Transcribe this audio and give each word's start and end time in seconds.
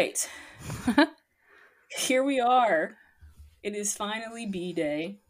Right. 0.00 0.30
Here 1.98 2.24
we 2.24 2.40
are. 2.40 2.96
It 3.62 3.74
is 3.74 3.94
finally 3.94 4.46
B 4.46 4.72
Day. 4.72 5.20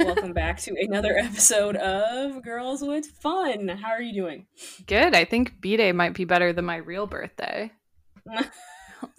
Welcome 0.00 0.32
back 0.32 0.58
to 0.62 0.74
another 0.76 1.16
episode 1.16 1.76
of 1.76 2.42
Girls 2.42 2.82
with 2.82 3.06
Fun. 3.06 3.68
How 3.68 3.90
are 3.90 4.02
you 4.02 4.12
doing? 4.12 4.46
Good. 4.88 5.14
I 5.14 5.24
think 5.24 5.60
B 5.60 5.76
Day 5.76 5.92
might 5.92 6.14
be 6.14 6.24
better 6.24 6.52
than 6.52 6.64
my 6.64 6.78
real 6.78 7.06
birthday. 7.06 7.70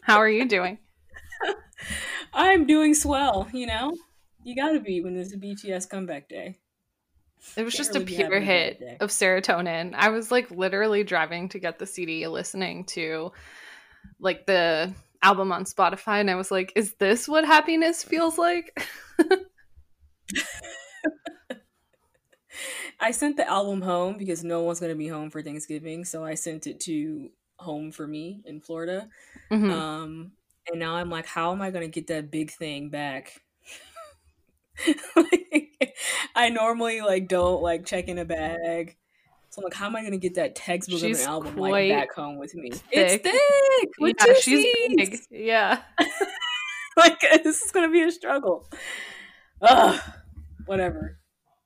How 0.02 0.18
are 0.18 0.28
you 0.28 0.46
doing? 0.50 0.80
I'm 2.34 2.68
doing 2.68 2.94
swell, 2.94 3.48
you 3.54 3.68
know? 3.68 3.94
You 4.44 4.54
gotta 4.54 4.82
be 4.82 5.00
when 5.00 5.16
there's 5.16 5.32
a 5.32 5.38
BTS 5.38 5.90
comeback 5.90 6.28
day. 6.28 6.58
It 7.56 7.64
was 7.64 7.74
Can't 7.74 7.86
just 7.86 7.96
a 7.96 8.00
really 8.00 8.06
be 8.06 8.16
pure 8.18 8.42
hit 8.42 8.84
of 9.00 9.12
serotonin. 9.12 9.94
I 9.96 10.10
was 10.10 10.30
like 10.30 10.52
literally 10.52 11.06
driving 11.06 11.48
to 11.50 11.60
get 11.60 11.80
the 11.80 11.86
CD, 11.86 12.28
listening 12.28 12.84
to 12.88 13.32
like 14.20 14.46
the 14.46 14.94
album 15.22 15.52
on 15.52 15.66
Spotify, 15.66 16.20
and 16.20 16.30
I 16.30 16.36
was 16.36 16.52
like, 16.52 16.74
is 16.76 16.96
this 16.96 17.28
what 17.28 17.46
happiness 17.46 18.04
feels 18.04 18.38
like? 18.38 18.86
I 23.00 23.12
sent 23.12 23.38
the 23.38 23.50
album 23.50 23.82
home 23.82 24.18
because 24.18 24.44
no 24.44 24.62
one's 24.64 24.80
gonna 24.80 24.96
be 24.96 25.08
home 25.08 25.30
for 25.30 25.42
Thanksgiving, 25.42 26.06
so 26.06 26.24
I 26.24 26.36
sent 26.36 26.68
it 26.68 26.80
to 26.82 27.30
home 27.60 27.92
for 27.92 28.08
me 28.08 28.42
in 28.46 28.62
Florida. 28.62 29.10
Mhm. 29.52 29.72
Um, 29.72 30.32
and 30.70 30.80
now 30.80 30.96
I'm 30.96 31.10
like, 31.10 31.26
how 31.26 31.52
am 31.52 31.62
I 31.62 31.72
gonna 31.72 31.88
get 31.88 32.08
that 32.08 32.32
big 32.32 32.52
thing 32.52 32.90
back? 32.90 33.42
like, 35.16 35.96
I 36.36 36.50
normally 36.50 37.02
like 37.02 37.28
don't 37.28 37.62
like 37.62 37.86
check 37.86 38.08
in 38.08 38.18
a 38.18 38.26
bag. 38.26 38.98
So 39.54 39.62
I'm 39.62 39.66
like, 39.66 39.76
how 39.76 39.86
am 39.86 39.96
I 39.96 40.02
gonna 40.02 40.18
get 40.18 40.34
that 40.34 40.56
textbook 40.56 41.00
She's 41.00 41.20
of 41.20 41.28
an 41.28 41.32
album 41.32 41.58
like 41.58 41.92
back 41.92 42.12
home 42.12 42.40
with 42.40 42.56
me? 42.56 42.72
thick. 42.72 42.82
It's 42.92 43.24
thick. 43.24 43.90
With 44.00 44.16
yeah, 44.28 44.34
she's 44.42 44.66
big. 44.96 45.20
Yeah. 45.30 45.80
like 46.98 47.22
this 47.44 47.62
is 47.62 47.70
gonna 47.70 47.92
be 47.92 48.02
a 48.02 48.12
struggle. 48.12 48.68
Ugh. 49.62 50.02
Whatever. 50.66 51.20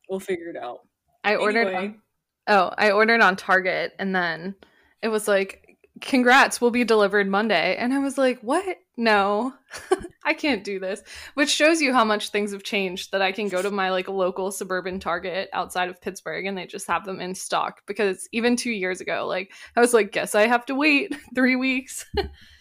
We'll 0.10 0.20
figure 0.20 0.50
it 0.50 0.58
out. 0.62 0.80
I 1.24 1.38
ordered 1.38 1.74
on, 1.74 2.02
oh, 2.48 2.74
I 2.78 2.92
ordered 2.92 3.22
on 3.22 3.38
Target 3.38 3.94
and 3.98 4.14
then 4.14 4.56
it 5.02 5.08
was 5.08 5.26
like 5.26 5.78
congrats 6.02 6.60
we'll 6.60 6.72
be 6.72 6.84
delivered 6.84 7.30
Monday 7.30 7.78
and 7.78 7.94
I 7.94 8.00
was 8.00 8.18
like, 8.18 8.42
"What? 8.42 8.80
No. 8.98 9.54
I 10.28 10.34
can't 10.34 10.64
do 10.64 10.80
this." 10.80 11.02
Which 11.34 11.50
shows 11.50 11.82
you 11.82 11.94
how 11.94 12.06
much 12.06 12.30
things 12.30 12.52
have 12.52 12.64
changed 12.64 13.12
that 13.12 13.22
I 13.22 13.32
can 13.32 13.50
go 13.50 13.62
to 13.62 13.72
my 13.72 13.90
like 13.90 14.08
local 14.08 14.52
suburban 14.52 15.00
Target 15.00 15.50
outside 15.54 15.90
of 15.90 16.00
Pittsburgh 16.02 16.46
and 16.46 16.58
they 16.58 16.68
just 16.68 16.88
have 16.88 17.06
them 17.06 17.20
in 17.20 17.34
stock 17.34 17.82
because 17.88 18.28
even 18.32 18.56
2 18.56 18.70
years 18.70 19.02
ago 19.02 19.26
like 19.26 19.52
I 19.76 19.80
was 19.80 19.94
like, 19.94 20.12
"Guess 20.12 20.36
I 20.36 20.48
have 20.48 20.66
to 20.68 20.76
wait 20.76 21.16
3 21.36 21.56
weeks." 21.56 22.06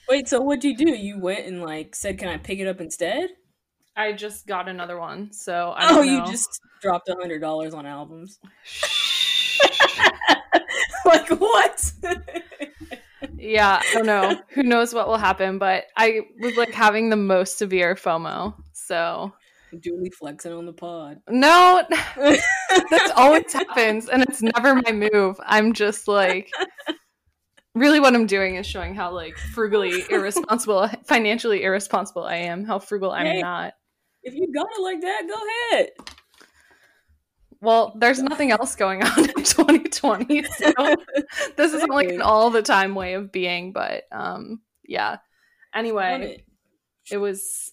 Wait, 0.08 0.28
so 0.28 0.40
what'd 0.40 0.62
you 0.64 0.76
do? 0.76 0.90
You 0.90 1.18
went 1.18 1.46
and 1.46 1.62
like 1.62 1.94
said, 1.96 2.18
"Can 2.18 2.28
I 2.28 2.38
pick 2.38 2.58
it 2.60 2.66
up 2.68 2.80
instead?" 2.80 3.30
I 3.96 4.12
just 4.12 4.46
got 4.46 4.68
another 4.68 4.98
one. 4.98 5.32
So 5.32 5.70
I 5.76 5.86
Oh, 5.90 5.96
don't 5.96 6.06
you 6.06 6.18
know. 6.18 6.26
just 6.26 6.60
dropped 6.82 7.08
a 7.08 7.16
hundred 7.20 7.40
dollars 7.40 7.74
on 7.74 7.86
albums. 7.86 8.38
like 11.04 11.28
what? 11.30 11.92
Yeah, 13.46 13.80
I 13.82 13.94
don't 13.94 14.06
know. 14.06 14.36
Who 14.50 14.62
knows 14.62 14.92
what 14.94 15.08
will 15.08 15.16
happen, 15.18 15.58
but 15.58 15.84
I 15.96 16.20
was 16.40 16.56
like 16.56 16.72
having 16.72 17.08
the 17.10 17.16
most 17.16 17.58
severe 17.58 17.94
FOMO. 17.94 18.54
So, 18.72 19.32
Duly 19.80 20.10
flexing 20.10 20.52
on 20.52 20.64
the 20.66 20.72
pod. 20.72 21.18
no, 21.28 21.82
that's 22.16 23.10
always 23.16 23.52
happens 23.52 24.08
and 24.08 24.22
it's 24.22 24.40
never 24.42 24.74
my 24.76 24.92
move. 24.92 25.36
I'm 25.44 25.72
just 25.72 26.06
like 26.08 26.50
really 27.74 28.00
what 28.00 28.14
I'm 28.14 28.26
doing 28.26 28.54
is 28.56 28.66
showing 28.66 28.94
how 28.94 29.12
like 29.12 29.36
frugally 29.36 30.04
irresponsible, 30.10 30.88
financially 31.06 31.62
irresponsible 31.64 32.24
I 32.24 32.36
am, 32.36 32.64
how 32.64 32.78
frugal 32.78 33.10
I'm 33.10 33.26
Hey. 33.26 33.40
not. 33.40 33.74
if 34.22 34.34
you 34.34 34.50
got 34.52 34.66
it 34.76 34.80
like 34.82 35.00
that, 35.02 35.22
go 35.28 35.76
ahead. 35.76 35.90
Well, 37.66 37.96
there's 37.98 38.22
nothing 38.22 38.52
else 38.52 38.76
going 38.76 39.02
on 39.02 39.18
in 39.18 39.42
2020. 39.42 40.44
So 40.44 40.72
this 41.56 41.74
is 41.74 41.82
like 41.88 42.10
an 42.10 42.22
all 42.22 42.50
the 42.50 42.62
time 42.62 42.94
way 42.94 43.14
of 43.14 43.32
being, 43.32 43.72
but 43.72 44.04
um 44.12 44.60
yeah. 44.84 45.16
Anyway, 45.74 46.36
it. 47.10 47.14
it 47.14 47.16
was 47.18 47.72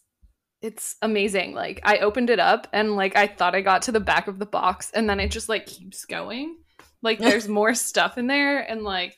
it's 0.64 0.96
amazing 1.02 1.54
like 1.54 1.82
i 1.84 1.98
opened 1.98 2.30
it 2.30 2.40
up 2.40 2.68
and 2.72 2.96
like 2.96 3.18
i 3.18 3.28
thought 3.28 3.54
i 3.54 3.60
got 3.60 3.82
to 3.82 3.92
the 3.92 4.00
back 4.00 4.30
of 4.30 4.40
the 4.40 4.46
box 4.46 4.90
and 4.94 5.10
then 5.10 5.20
it 5.20 5.30
just 5.30 5.50
like 5.50 5.66
keeps 5.66 6.06
going 6.06 6.56
like 7.02 7.20
there's 7.20 7.50
more 7.50 7.74
stuff 7.74 8.18
in 8.18 8.28
there 8.28 8.60
and 8.60 8.82
like 8.82 9.18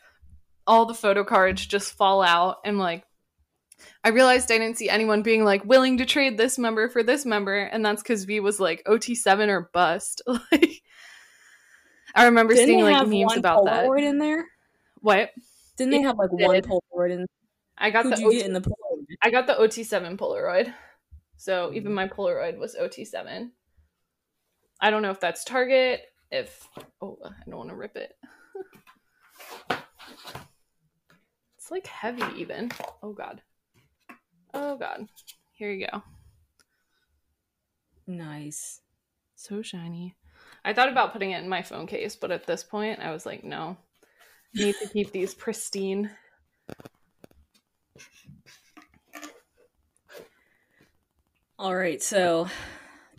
all 0.65 0.87
the 0.87 0.93
photo 0.95 1.23
cards 1.23 1.63
just 1.63 1.93
fall 1.93 2.23
out 2.23 2.57
and 2.65 2.79
like 2.79 3.04
i 4.05 4.09
realized 4.09 4.49
i 4.49 4.57
didn't 4.57 4.77
see 4.77 4.87
anyone 4.87 5.21
being 5.21 5.43
like 5.43 5.65
willing 5.65 5.97
to 5.97 6.05
trade 6.05 6.37
this 6.37 6.57
member 6.57 6.87
for 6.87 7.03
this 7.03 7.25
member 7.25 7.57
and 7.57 7.85
that's 7.85 8.01
because 8.01 8.23
v 8.23 8.39
was 8.39 8.59
like 8.59 8.81
ot7 8.87 9.49
or 9.49 9.69
bust 9.73 10.21
like 10.27 10.81
i 12.15 12.23
remember 12.25 12.53
Didn't 12.53 12.67
seeing 12.67 12.83
like 12.83 13.05
memes 13.07 13.35
about 13.35 13.65
that 13.65 13.85
Polaroid 13.85 14.03
in 14.03 14.17
there? 14.19 14.45
what 15.01 15.31
Didn't 15.75 15.91
they 15.91 16.01
have 16.03 16.17
like 16.17 16.31
one. 16.31 16.61
Polaroid 16.61 17.11
in? 17.11 17.25
i 17.77 17.89
got 17.89 18.03
Who'd 18.03 18.15
the 18.15 18.23
OT- 18.25 18.41
in 18.43 18.53
the 18.53 18.61
Polaroid? 18.61 19.05
I 19.21 19.29
got 19.29 19.47
the 19.47 19.53
OT7 19.55 20.17
Polaroid. 20.17 20.73
So 21.37 21.71
even 21.73 21.93
my 21.93 22.07
Polaroid 22.07 22.57
was 22.57 22.75
OT7. 22.75 23.49
I 24.79 24.89
don't 24.89 25.01
know 25.01 25.11
if 25.11 25.19
that's 25.19 25.43
Target, 25.43 26.01
if 26.31 26.67
oh, 27.01 27.17
I 27.25 27.31
don't 27.49 27.57
want 27.57 27.69
to 27.69 27.75
rip 27.75 27.95
it. 27.97 28.13
it's 31.57 31.71
like 31.71 31.87
heavy 31.87 32.23
even. 32.39 32.71
Oh 33.03 33.13
god. 33.13 33.41
Oh 34.55 34.77
god. 34.77 35.07
Here 35.51 35.69
you 35.69 35.87
go. 35.91 36.01
Nice. 38.07 38.81
So 39.35 39.61
shiny. 39.61 40.15
I 40.63 40.73
thought 40.73 40.89
about 40.89 41.11
putting 41.11 41.31
it 41.31 41.43
in 41.43 41.49
my 41.49 41.61
phone 41.61 41.87
case, 41.87 42.15
but 42.15 42.31
at 42.31 42.47
this 42.47 42.63
point 42.63 42.99
I 42.99 43.11
was 43.11 43.25
like, 43.25 43.43
no. 43.43 43.77
I 44.57 44.63
need 44.63 44.75
to 44.81 44.87
keep 44.87 45.11
these 45.11 45.33
pristine. 45.33 46.09
All 51.59 51.75
right. 51.75 52.01
So, 52.01 52.47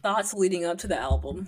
thoughts 0.03 0.33
leading 0.33 0.65
up 0.65 0.79
to 0.79 0.87
the 0.87 0.99
album. 0.99 1.47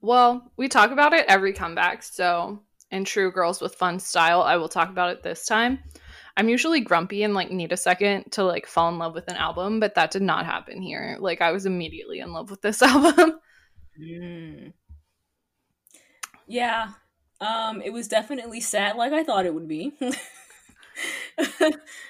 Well, 0.00 0.52
we 0.56 0.68
talk 0.68 0.90
about 0.90 1.12
it 1.12 1.26
every 1.28 1.52
comeback, 1.52 2.02
so 2.02 2.60
in 2.90 3.04
true 3.04 3.32
girls 3.32 3.60
with 3.60 3.74
fun 3.74 3.98
style, 3.98 4.42
I 4.42 4.56
will 4.56 4.68
talk 4.68 4.88
about 4.88 5.10
it 5.10 5.22
this 5.22 5.46
time. 5.46 5.80
I'm 6.36 6.48
usually 6.48 6.80
grumpy 6.80 7.22
and 7.22 7.32
like 7.34 7.50
need 7.50 7.72
a 7.72 7.76
second 7.76 8.30
to 8.32 8.44
like 8.44 8.66
fall 8.66 8.90
in 8.90 8.98
love 8.98 9.14
with 9.14 9.28
an 9.28 9.36
album, 9.36 9.80
but 9.80 9.94
that 9.94 10.10
did 10.10 10.22
not 10.22 10.44
happen 10.44 10.82
here. 10.82 11.16
Like 11.18 11.40
I 11.40 11.50
was 11.50 11.64
immediately 11.64 12.20
in 12.20 12.32
love 12.32 12.50
with 12.50 12.60
this 12.60 12.82
album. 12.82 13.40
Mm. 14.00 14.72
Yeah. 16.46 16.88
Um, 17.40 17.80
it 17.82 17.92
was 17.92 18.08
definitely 18.08 18.60
sad 18.60 18.96
like 18.96 19.12
I 19.12 19.24
thought 19.24 19.46
it 19.46 19.54
would 19.54 19.68
be. 19.68 19.92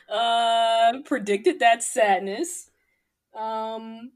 uh 0.09 0.93
predicted 1.05 1.61
that 1.61 1.83
sadness. 1.83 2.71
Um 3.35 4.13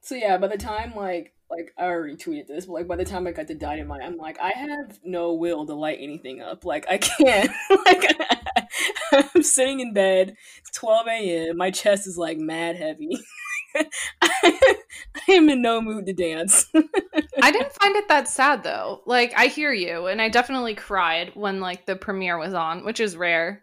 so 0.00 0.14
yeah, 0.14 0.36
by 0.38 0.48
the 0.48 0.58
time 0.58 0.94
like 0.94 1.34
like 1.50 1.72
I 1.78 1.84
already 1.84 2.16
tweeted 2.16 2.46
this, 2.46 2.66
but 2.66 2.74
like 2.74 2.88
by 2.88 2.96
the 2.96 3.04
time 3.04 3.26
I 3.26 3.32
got 3.32 3.48
to 3.48 3.54
Dynamite, 3.54 4.02
I'm 4.02 4.16
like, 4.16 4.38
I 4.40 4.50
have 4.50 4.98
no 5.04 5.34
will 5.34 5.66
to 5.66 5.74
light 5.74 5.98
anything 6.00 6.40
up. 6.40 6.64
Like 6.64 6.86
I 6.88 6.98
can't. 6.98 7.50
like 7.86 8.04
I'm 9.34 9.42
sitting 9.42 9.80
in 9.80 9.92
bed, 9.92 10.36
12 10.74 11.06
a.m. 11.08 11.56
My 11.56 11.70
chest 11.70 12.06
is 12.06 12.18
like 12.18 12.38
mad 12.38 12.76
heavy. 12.76 13.18
I 14.22 14.72
am 15.28 15.48
in 15.48 15.62
no 15.62 15.80
mood 15.80 16.06
to 16.06 16.12
dance. 16.12 16.66
I 17.42 17.50
didn't 17.50 17.72
find 17.72 17.96
it 17.96 18.08
that 18.08 18.28
sad 18.28 18.62
though. 18.62 19.02
Like 19.06 19.34
I 19.36 19.46
hear 19.46 19.72
you 19.72 20.06
and 20.06 20.20
I 20.22 20.28
definitely 20.28 20.74
cried 20.74 21.32
when 21.34 21.60
like 21.60 21.86
the 21.86 21.96
premiere 21.96 22.38
was 22.38 22.54
on, 22.54 22.84
which 22.84 23.00
is 23.00 23.16
rare. 23.16 23.62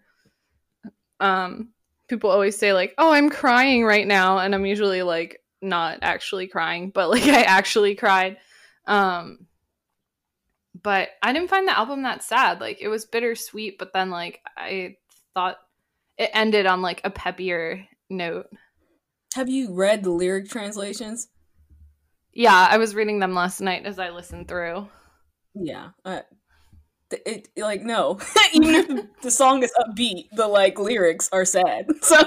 Um 1.20 1.70
people 2.08 2.30
always 2.30 2.58
say 2.58 2.74
like, 2.74 2.94
"Oh, 2.98 3.12
I'm 3.12 3.30
crying 3.30 3.86
right 3.86 4.06
now." 4.06 4.40
And 4.40 4.54
I'm 4.54 4.66
usually 4.66 5.02
like 5.02 5.42
not 5.62 6.00
actually 6.02 6.48
crying, 6.48 6.90
but 6.90 7.10
like 7.10 7.24
I 7.24 7.44
actually 7.44 7.96
cried. 7.96 8.38
Um 8.86 9.48
but 10.84 11.10
I 11.22 11.34
didn't 11.34 11.50
find 11.50 11.68
the 11.68 11.78
album 11.78 12.04
that 12.04 12.24
sad. 12.24 12.60
Like 12.60 12.82
it 12.82 12.88
was 12.88 13.06
bittersweet, 13.06 13.78
but 13.78 13.94
then 13.94 14.10
like 14.10 14.42
I 14.58 14.98
thought 15.34 15.58
it 16.18 16.30
ended 16.34 16.66
on 16.66 16.82
like 16.82 17.02
a 17.04 17.12
peppier 17.12 17.88
note. 18.10 18.48
Have 19.36 19.50
you 19.50 19.74
read 19.74 20.04
the 20.04 20.12
lyric 20.12 20.50
translations? 20.50 21.30
Yeah, 22.34 22.68
I 22.70 22.78
was 22.78 22.96
reading 22.96 23.20
them 23.20 23.34
last 23.34 23.62
night 23.62 23.86
as 23.86 24.00
I 24.00 24.10
listened 24.10 24.48
through. 24.48 24.88
Yeah. 25.54 25.90
Uh, 26.06 26.22
th- 27.10 27.22
it, 27.26 27.50
like 27.58 27.82
no, 27.82 28.20
even 28.54 28.76
if 28.76 28.88
the, 28.88 29.10
the 29.22 29.32
song 29.32 29.64
is 29.64 29.72
upbeat, 29.80 30.26
the 30.34 30.48
like 30.48 30.80
lyrics 30.80 31.30
are 31.32 31.46
sad. 31.46 31.88
So 32.02 32.18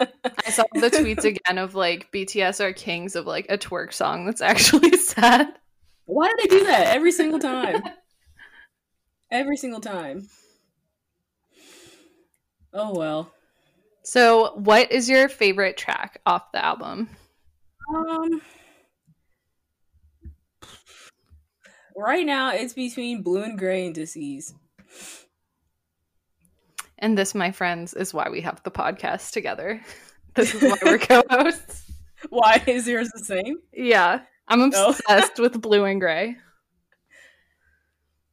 I 0.00 0.50
saw 0.50 0.64
the 0.74 0.90
tweets 0.90 1.24
again 1.24 1.58
of 1.58 1.74
like 1.74 2.10
BTS 2.12 2.60
are 2.60 2.72
kings 2.72 3.16
of 3.16 3.26
like 3.26 3.46
a 3.48 3.58
twerk 3.58 3.92
song 3.92 4.26
that's 4.26 4.42
actually 4.42 4.96
sad. 4.96 5.54
why 6.04 6.28
do 6.28 6.36
they 6.42 6.58
do 6.58 6.66
that 6.66 6.94
every 6.94 7.12
single 7.12 7.38
time? 7.38 7.82
Every 9.30 9.56
single 9.56 9.80
time. 9.80 10.28
Oh 12.78 12.92
well. 12.94 13.32
So, 14.04 14.52
what 14.56 14.92
is 14.92 15.08
your 15.08 15.28
favorite 15.28 15.76
track 15.76 16.20
off 16.26 16.52
the 16.52 16.64
album? 16.64 17.08
Um 17.94 18.40
Right 21.96 22.26
now 22.26 22.52
it's 22.52 22.74
between 22.74 23.22
Blue 23.22 23.42
and 23.42 23.58
Gray 23.58 23.86
and 23.86 23.94
Disease. 23.94 24.54
And 26.98 27.16
this, 27.16 27.34
my 27.34 27.52
friends, 27.52 27.94
is 27.94 28.12
why 28.14 28.28
we 28.30 28.40
have 28.42 28.62
the 28.62 28.70
podcast 28.70 29.32
together. 29.32 29.80
This 30.34 30.54
is 30.54 30.60
why 30.60 30.76
we're 30.84 30.98
co-hosts. 30.98 31.90
Why 32.28 32.62
is 32.66 32.86
yours 32.86 33.08
the 33.14 33.24
same? 33.24 33.56
Yeah. 33.72 34.20
I'm 34.48 34.70
Oh. 34.74 34.90
obsessed 34.90 35.38
with 35.38 35.58
blue 35.62 35.86
and 35.86 35.98
gray. 35.98 36.36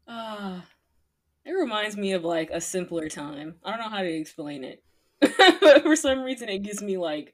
Ah, 0.07 0.65
it 1.53 1.59
reminds 1.61 1.95
me 1.97 2.13
of 2.13 2.23
like 2.23 2.49
a 2.51 2.61
simpler 2.61 3.07
time. 3.09 3.55
I 3.63 3.71
don't 3.71 3.79
know 3.79 3.89
how 3.89 4.01
to 4.01 4.11
explain 4.11 4.63
it. 4.63 4.83
but 5.21 5.83
for 5.83 5.95
some 5.95 6.21
reason 6.21 6.49
it 6.49 6.63
gives 6.63 6.81
me 6.81 6.97
like 6.97 7.33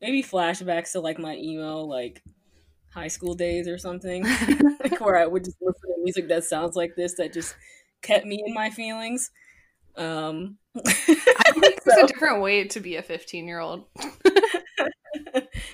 maybe 0.00 0.22
flashbacks 0.22 0.92
to 0.92 1.00
like 1.00 1.18
my 1.18 1.36
emo 1.36 1.84
like 1.84 2.22
high 2.92 3.08
school 3.08 3.34
days 3.34 3.68
or 3.68 3.78
something. 3.78 4.24
like 4.82 5.00
where 5.00 5.16
I 5.16 5.26
would 5.26 5.44
just 5.44 5.56
listen 5.60 5.88
to 5.94 6.02
music 6.02 6.28
that 6.28 6.44
sounds 6.44 6.76
like 6.76 6.96
this 6.96 7.14
that 7.14 7.32
just 7.32 7.54
kept 8.02 8.26
me 8.26 8.42
in 8.46 8.52
my 8.54 8.70
feelings. 8.70 9.30
Um 9.96 10.58
I 10.76 10.80
think 10.92 11.82
there's 11.84 11.98
so- 11.98 12.04
a 12.04 12.08
different 12.08 12.42
way 12.42 12.64
to 12.64 12.80
be 12.80 12.96
a 12.96 13.02
15 13.02 13.46
year 13.46 13.60
old. 13.60 13.84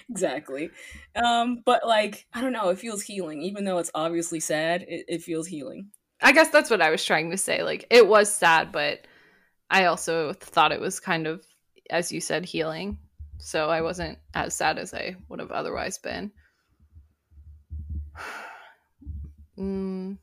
exactly. 0.08 0.70
Um, 1.14 1.62
but 1.64 1.86
like, 1.86 2.26
I 2.32 2.40
don't 2.40 2.52
know, 2.52 2.68
it 2.70 2.78
feels 2.78 3.02
healing. 3.02 3.42
Even 3.42 3.64
though 3.64 3.78
it's 3.78 3.90
obviously 3.94 4.40
sad, 4.40 4.82
it, 4.88 5.04
it 5.08 5.22
feels 5.22 5.46
healing. 5.46 5.90
I 6.22 6.32
guess 6.32 6.48
that's 6.50 6.70
what 6.70 6.80
I 6.82 6.90
was 6.90 7.04
trying 7.04 7.30
to 7.30 7.36
say. 7.36 7.62
Like, 7.62 7.86
it 7.90 8.06
was 8.06 8.32
sad, 8.32 8.72
but 8.72 9.06
I 9.70 9.84
also 9.86 10.32
thought 10.32 10.72
it 10.72 10.80
was 10.80 11.00
kind 11.00 11.26
of, 11.26 11.44
as 11.90 12.10
you 12.12 12.20
said, 12.20 12.44
healing. 12.44 12.98
So 13.38 13.68
I 13.68 13.82
wasn't 13.82 14.18
as 14.34 14.54
sad 14.54 14.78
as 14.78 14.94
I 14.94 15.16
would 15.28 15.40
have 15.40 15.50
otherwise 15.50 15.98
been. 15.98 16.32
Mm, 19.58 20.18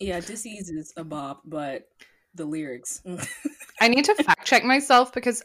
Yeah, 0.00 0.18
disease 0.18 0.70
is 0.70 0.92
a 0.96 1.04
bop, 1.04 1.42
but 1.44 1.88
the 2.34 2.44
lyrics. 2.44 3.00
I 3.80 3.86
need 3.86 4.04
to 4.06 4.14
fact 4.24 4.44
check 4.44 4.64
myself 4.64 5.12
because 5.12 5.44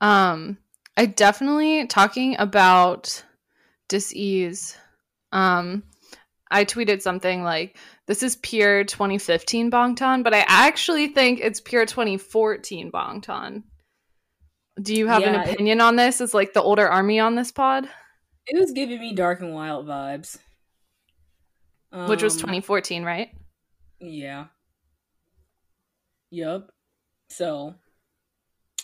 um 0.00 0.56
I 0.96 1.06
definitely 1.06 1.86
talking 1.86 2.36
about 2.38 3.22
disease. 3.88 4.76
Um 5.32 5.82
I 6.50 6.64
tweeted 6.64 7.02
something 7.02 7.42
like 7.42 7.76
this 8.10 8.24
is 8.24 8.34
pure 8.42 8.82
2015 8.82 9.70
Bangtan, 9.70 10.24
but 10.24 10.34
I 10.34 10.44
actually 10.48 11.06
think 11.06 11.38
it's 11.38 11.60
pure 11.60 11.86
2014 11.86 12.90
Bangtan. 12.90 13.62
Do 14.82 14.96
you 14.96 15.06
have 15.06 15.20
Yeah, 15.22 15.34
an 15.34 15.48
it- 15.48 15.54
opinion 15.54 15.80
on 15.80 15.94
this? 15.94 16.20
Is 16.20 16.34
like 16.34 16.52
the 16.52 16.60
older 16.60 16.88
army 16.88 17.20
on 17.20 17.36
this 17.36 17.52
pod, 17.52 17.88
it 18.48 18.58
was 18.58 18.72
giving 18.72 18.98
me 19.00 19.14
dark 19.14 19.40
and 19.40 19.54
wild 19.54 19.86
vibes. 19.86 20.38
which 22.08 22.22
was 22.22 22.34
Um, 22.34 22.40
2014, 22.40 23.04
right? 23.04 23.30
Yeah. 24.00 24.46
Yup. 26.30 26.72
So 27.28 27.74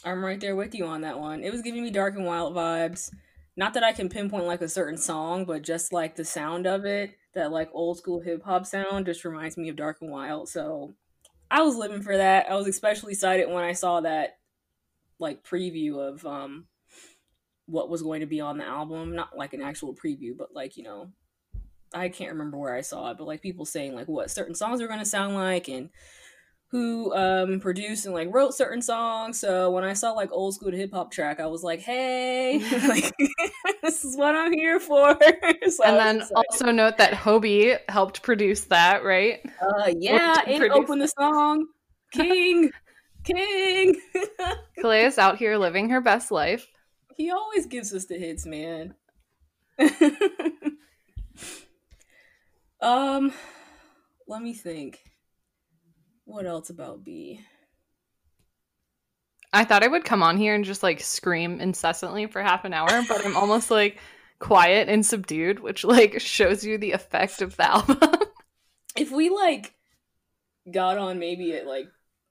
I'm 0.05 0.25
right 0.25 0.39
there 0.41 0.55
with 0.55 0.73
you 0.75 0.87
on 0.87 1.01
that 1.01 1.19
one. 1.19 1.43
It 1.43 1.51
was 1.53 1.63
giving 1.63 1.83
me 1.83 1.91
dark 1.91 2.15
and 2.15 2.25
wild 2.27 2.55
vibes. 2.55 3.11
Not 3.57 3.75
that 3.75 3.83
I 3.85 3.93
can 3.93 4.09
pinpoint 4.09 4.45
like 4.45 4.61
a 4.61 4.69
certain 4.69 4.99
song, 4.99 5.45
but 5.47 5.63
just 5.63 5.93
like 5.93 6.15
the 6.15 6.25
sound 6.25 6.67
of 6.67 6.85
it, 6.85 7.17
that 7.37 7.53
like 7.53 7.71
old 7.73 7.99
school 7.99 8.21
hip 8.21 8.43
hop 8.43 8.67
sound 8.67 9.07
just 9.07 9.25
reminds 9.25 9.57
me 9.57 9.69
of 9.69 9.77
Dark 9.77 9.99
and 10.01 10.11
Wild. 10.11 10.49
So 10.49 10.95
I 11.51 11.63
was 11.63 11.77
living 11.77 12.03
for 12.03 12.17
that. 12.17 12.51
I 12.51 12.57
was 12.57 12.67
especially 12.67 13.13
excited 13.13 13.49
when 13.49 13.63
I 13.63 13.73
saw 13.73 14.01
that 14.01 14.39
like 15.19 15.45
preview 15.45 15.99
of 15.99 16.27
um 16.27 16.67
what 17.67 17.89
was 17.89 18.03
going 18.03 18.21
to 18.21 18.27
be 18.27 18.41
on 18.41 18.59
the 18.59 18.65
album. 18.65 19.15
Not 19.15 19.37
like 19.37 19.53
an 19.53 19.63
actual 19.63 19.95
preview, 19.95 20.37
but 20.37 20.55
like, 20.55 20.77
you 20.77 20.83
know, 20.83 21.13
I 21.95 22.09
can't 22.09 22.33
remember 22.33 22.59
where 22.59 22.75
I 22.75 22.81
saw 22.81 23.11
it, 23.11 23.19
but 23.19 23.27
like 23.27 23.43
people 23.43 23.65
saying 23.65 23.95
like 23.95 24.09
what 24.09 24.31
certain 24.31 24.55
songs 24.55 24.81
are 24.81 24.89
gonna 24.89 25.05
sound 25.05 25.35
like 25.35 25.69
and 25.69 25.91
who 26.69 27.15
um 27.15 27.61
produced 27.61 28.07
and 28.07 28.15
like 28.15 28.29
wrote 28.33 28.55
certain 28.55 28.83
songs. 28.83 29.39
So 29.41 29.71
when 29.71 29.85
I 29.85 29.93
saw 29.93 30.13
like 30.13 30.33
old 30.33 30.55
school 30.55 30.73
hip 30.73 30.93
hop 30.93 31.13
track, 31.13 31.39
I 31.41 31.47
was 31.47 31.63
like, 31.63 31.81
hey, 31.81 32.59
like 32.89 33.15
this 33.83 34.05
is 34.05 34.17
what 34.17 34.35
I'm 34.35 34.53
here 34.53 34.81
for. 34.81 35.17
So 35.69 35.85
and 35.85 35.99
then 35.99 36.29
also 36.35 36.71
note 36.73 36.99
that 36.99 37.13
Hobi 37.13 37.79
helped 37.89 38.23
produce 38.23 38.63
that, 38.65 39.05
right? 39.05 39.41
uh, 39.61 39.93
yeah, 39.97 40.43
and 40.47 40.59
produce 40.59 40.77
open 40.77 40.99
the 40.99 41.09
song, 41.09 41.67
King, 42.13 42.71
King. 43.25 44.01
Kalea's 44.79 45.19
out 45.19 45.39
here 45.39 45.57
living 45.57 45.91
her 45.91 46.01
best 46.01 46.31
life. 46.31 46.67
he 47.17 47.31
always 47.31 47.67
gives 47.67 47.95
us 47.95 48.07
the 48.07 48.19
hits, 48.19 48.45
man. 48.45 48.95
um, 52.81 53.33
let 54.27 54.43
me 54.43 54.53
think. 54.53 55.01
What 56.27 56.45
else 56.45 56.71
about 56.71 57.03
B? 57.05 57.41
I 59.53 59.65
thought 59.65 59.83
I 59.83 59.89
would 59.89 60.05
come 60.05 60.23
on 60.23 60.37
here 60.37 60.55
and 60.55 60.65
just 60.65 60.83
like 60.83 61.01
scream 61.01 61.61
incessantly 61.61 62.27
for 62.27 62.43
half 62.43 62.65
an 62.65 62.75
hour, 62.75 63.03
but 63.09 63.25
I'm 63.25 63.37
almost 63.37 63.71
like 63.71 63.99
quiet 64.39 64.89
and 64.89 65.07
subdued, 65.07 65.61
which 65.61 65.85
like 65.85 66.21
shows 66.21 66.65
you 66.65 66.77
the 66.77 66.93
effect 66.93 67.41
of 67.41 67.57
the 67.57 67.71
album. 67.71 67.99
if 68.97 69.11
we 69.11 69.31
like 69.31 69.75
got 70.71 70.99
on 70.99 71.19
maybe 71.19 71.55
at 71.55 71.67
like 71.67 71.87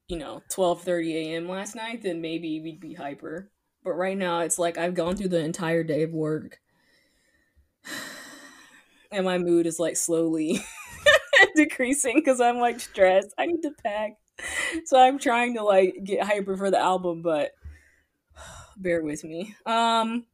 you 0.08 0.18
know 0.18 0.42
12:30 0.54 1.14
a.m. 1.14 1.48
last 1.48 1.74
night 1.74 2.02
then 2.02 2.20
maybe 2.20 2.60
we'd 2.60 2.80
be 2.80 2.94
hyper 2.94 3.50
but 3.82 3.92
right 3.92 4.18
now 4.18 4.40
it's 4.40 4.58
like 4.58 4.76
I've 4.76 4.94
gone 4.94 5.16
through 5.16 5.28
the 5.28 5.42
entire 5.42 5.82
day 5.82 6.02
of 6.02 6.12
work 6.12 6.60
and 9.10 9.24
my 9.24 9.38
mood 9.38 9.66
is 9.66 9.78
like 9.78 9.96
slowly 9.96 10.60
decreasing 11.56 12.22
cuz 12.22 12.40
I'm 12.40 12.58
like 12.58 12.78
stressed 12.80 13.34
I 13.38 13.46
need 13.46 13.62
to 13.62 13.72
pack 13.82 14.18
so 14.84 14.98
I'm 14.98 15.18
trying 15.18 15.54
to 15.54 15.62
like 15.64 15.96
get 16.04 16.22
hyper 16.22 16.56
for 16.56 16.70
the 16.70 16.78
album 16.78 17.22
but 17.22 17.52
bear 18.76 19.02
with 19.02 19.24
me 19.24 19.54
um 19.66 20.26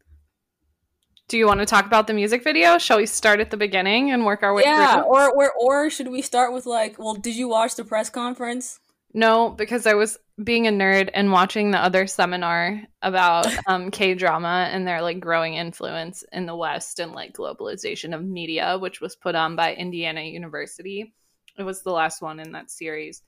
Do 1.29 1.39
you 1.39 1.47
want 1.47 1.61
to 1.61 1.67
talk 1.67 1.87
about 1.87 2.07
the 2.09 2.13
music 2.13 2.45
video? 2.45 2.77
Shall 2.77 2.99
we 2.99 3.07
start 3.07 3.41
at 3.41 3.51
the 3.51 3.57
beginning 3.57 4.11
and 4.11 4.27
work 4.27 4.43
our 4.43 4.53
way 4.53 4.65
yeah 4.67 4.95
through? 4.95 5.03
or, 5.05 5.31
or 5.33 5.53
or 5.59 5.91
should 5.91 6.09
we 6.09 6.21
start 6.21 6.53
with 6.53 6.67
like 6.67 6.99
well 6.99 7.15
did 7.15 7.35
you 7.37 7.49
watch 7.49 7.75
the 7.77 7.85
press 7.85 8.11
conference 8.11 8.81
No, 9.15 9.51
because 9.51 9.87
I 9.87 9.95
was 9.95 10.19
being 10.43 10.67
a 10.67 10.71
nerd 10.71 11.11
and 11.13 11.31
watching 11.33 11.71
the 11.71 11.79
other 11.79 12.07
seminar 12.07 12.83
about 13.03 13.53
um, 13.67 13.91
K 13.91 14.15
drama 14.15 14.69
and 14.73 14.87
their 14.87 15.03
like 15.03 15.21
growing 15.21 15.55
influence 15.55 16.25
in 16.33 16.47
the 16.47 16.57
West 16.57 16.99
and 16.99 17.13
like 17.13 17.35
globalization 17.35 18.15
of 18.15 18.25
media, 18.25 18.79
which 18.79 19.01
was 19.01 19.15
put 19.17 19.35
on 19.35 19.55
by 19.57 19.75
Indiana 19.75 20.23
University. 20.23 21.15
It 21.59 21.63
was 21.63 21.83
the 21.83 21.93
last 21.93 22.23
one 22.23 22.41
in 22.41 22.53
that 22.53 22.71
series. 22.71 23.23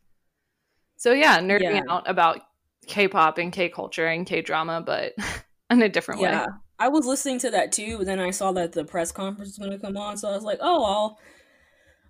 So 0.97 1.13
yeah, 1.13 1.41
nerding 1.41 1.61
Yeah. 1.63 1.81
out 1.91 2.09
about 2.09 2.41
K-pop 2.87 3.39
and 3.39 3.53
K-culture 3.53 4.07
and 4.07 4.27
K-drama, 4.27 4.83
but 4.85 5.15
in 5.71 5.83
a 5.83 5.89
different 5.89 6.21
Yeah. 6.21 6.45
way. 6.45 6.47
I 6.79 6.89
was 6.89 7.07
listening 7.07 7.39
to 7.41 7.51
that 7.51 7.73
too, 7.73 7.99
but 7.99 8.07
then 8.07 8.19
I 8.19 8.31
saw 8.31 8.53
that 8.53 8.73
the 8.73 8.85
press 8.85 9.13
conference 9.13 9.59
was 9.59 9.67
gonna 9.67 9.79
come 9.79 9.97
on, 9.97 10.17
so 10.17 10.29
I 10.29 10.33
was 10.33 10.43
like, 10.45 10.59
oh 10.61 10.85
I'll 10.85 11.19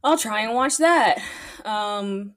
I'll 0.02 0.18
try 0.18 0.42
and 0.42 0.54
watch 0.54 0.78
that. 0.78 1.18
Um 1.64 2.34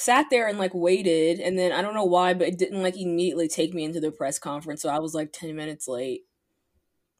sat 0.00 0.26
there 0.30 0.48
and 0.48 0.58
like 0.58 0.72
waited 0.74 1.40
and 1.40 1.58
then 1.58 1.72
I 1.72 1.82
don't 1.82 1.94
know 1.94 2.04
why, 2.04 2.34
but 2.34 2.48
it 2.48 2.58
didn't 2.58 2.82
like 2.82 2.96
immediately 2.96 3.48
take 3.48 3.74
me 3.74 3.84
into 3.84 4.00
the 4.00 4.10
press 4.10 4.38
conference, 4.38 4.82
so 4.82 4.88
I 4.88 4.98
was 4.98 5.14
like 5.14 5.32
ten 5.32 5.54
minutes 5.54 5.86
late. 5.86 6.22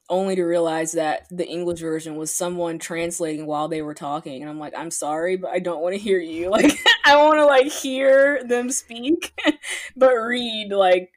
Only 0.09 0.35
to 0.35 0.43
realize 0.43 0.91
that 0.93 1.25
the 1.31 1.47
English 1.47 1.79
version 1.79 2.17
was 2.17 2.33
someone 2.33 2.79
translating 2.79 3.45
while 3.45 3.69
they 3.69 3.81
were 3.81 3.93
talking, 3.93 4.41
and 4.41 4.49
I'm 4.49 4.59
like, 4.59 4.73
I'm 4.75 4.91
sorry, 4.91 5.37
but 5.37 5.51
I 5.51 5.59
don't 5.59 5.81
want 5.81 5.95
to 5.95 6.01
hear 6.01 6.19
you. 6.19 6.49
Like, 6.51 6.77
I 7.05 7.15
want 7.15 7.37
to 7.39 7.45
like 7.45 7.71
hear 7.71 8.43
them 8.43 8.71
speak, 8.71 9.33
but 9.95 10.13
read 10.13 10.71
like 10.73 11.11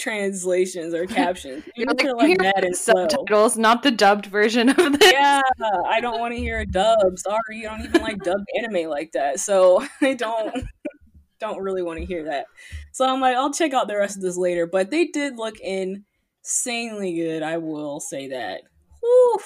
translations 0.00 0.94
or 0.94 1.06
captions. 1.06 1.62
You're 1.76 1.86
Even 1.92 1.96
like, 1.96 2.16
like 2.16 2.26
"Here 2.28 2.36
bad 2.36 2.64
are 2.64 2.66
and 2.66 2.76
slow. 2.76 3.06
subtitles, 3.08 3.56
not 3.56 3.82
the 3.84 3.90
dubbed 3.92 4.26
version 4.26 4.70
of 4.70 4.98
this. 4.98 5.12
Yeah, 5.12 5.42
I 5.86 6.00
don't 6.00 6.18
want 6.18 6.34
to 6.34 6.40
hear 6.40 6.58
a 6.60 6.66
dub. 6.66 7.18
Sorry, 7.18 7.66
I 7.66 7.76
don't 7.76 7.86
even 7.86 8.02
like 8.02 8.18
dubbed 8.22 8.46
anime 8.58 8.88
like 8.90 9.12
that. 9.12 9.38
So 9.40 9.86
I 10.00 10.14
don't 10.14 10.64
don't 11.38 11.60
really 11.60 11.82
want 11.82 11.98
to 12.00 12.04
hear 12.04 12.24
that. 12.24 12.46
So 12.92 13.06
I'm 13.06 13.20
like, 13.20 13.36
I'll 13.36 13.52
check 13.52 13.72
out 13.72 13.86
the 13.86 13.96
rest 13.96 14.16
of 14.16 14.22
this 14.22 14.36
later. 14.36 14.66
But 14.66 14.90
they 14.90 15.06
did 15.06 15.36
look 15.36 15.56
insanely 15.60 17.14
good. 17.14 17.42
I 17.42 17.58
will 17.58 18.00
say 18.00 18.28
that. 18.28 18.62
Whew. 19.00 19.40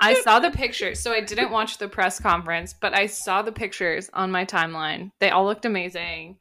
I 0.00 0.20
saw 0.22 0.40
the 0.40 0.50
pictures. 0.50 0.98
So 1.00 1.12
I 1.12 1.20
didn't 1.20 1.52
watch 1.52 1.78
the 1.78 1.88
press 1.88 2.18
conference, 2.18 2.74
but 2.80 2.94
I 2.96 3.06
saw 3.06 3.42
the 3.42 3.52
pictures 3.52 4.10
on 4.12 4.30
my 4.32 4.44
timeline. 4.44 5.12
They 5.20 5.30
all 5.30 5.44
looked 5.44 5.64
amazing. 5.64 6.38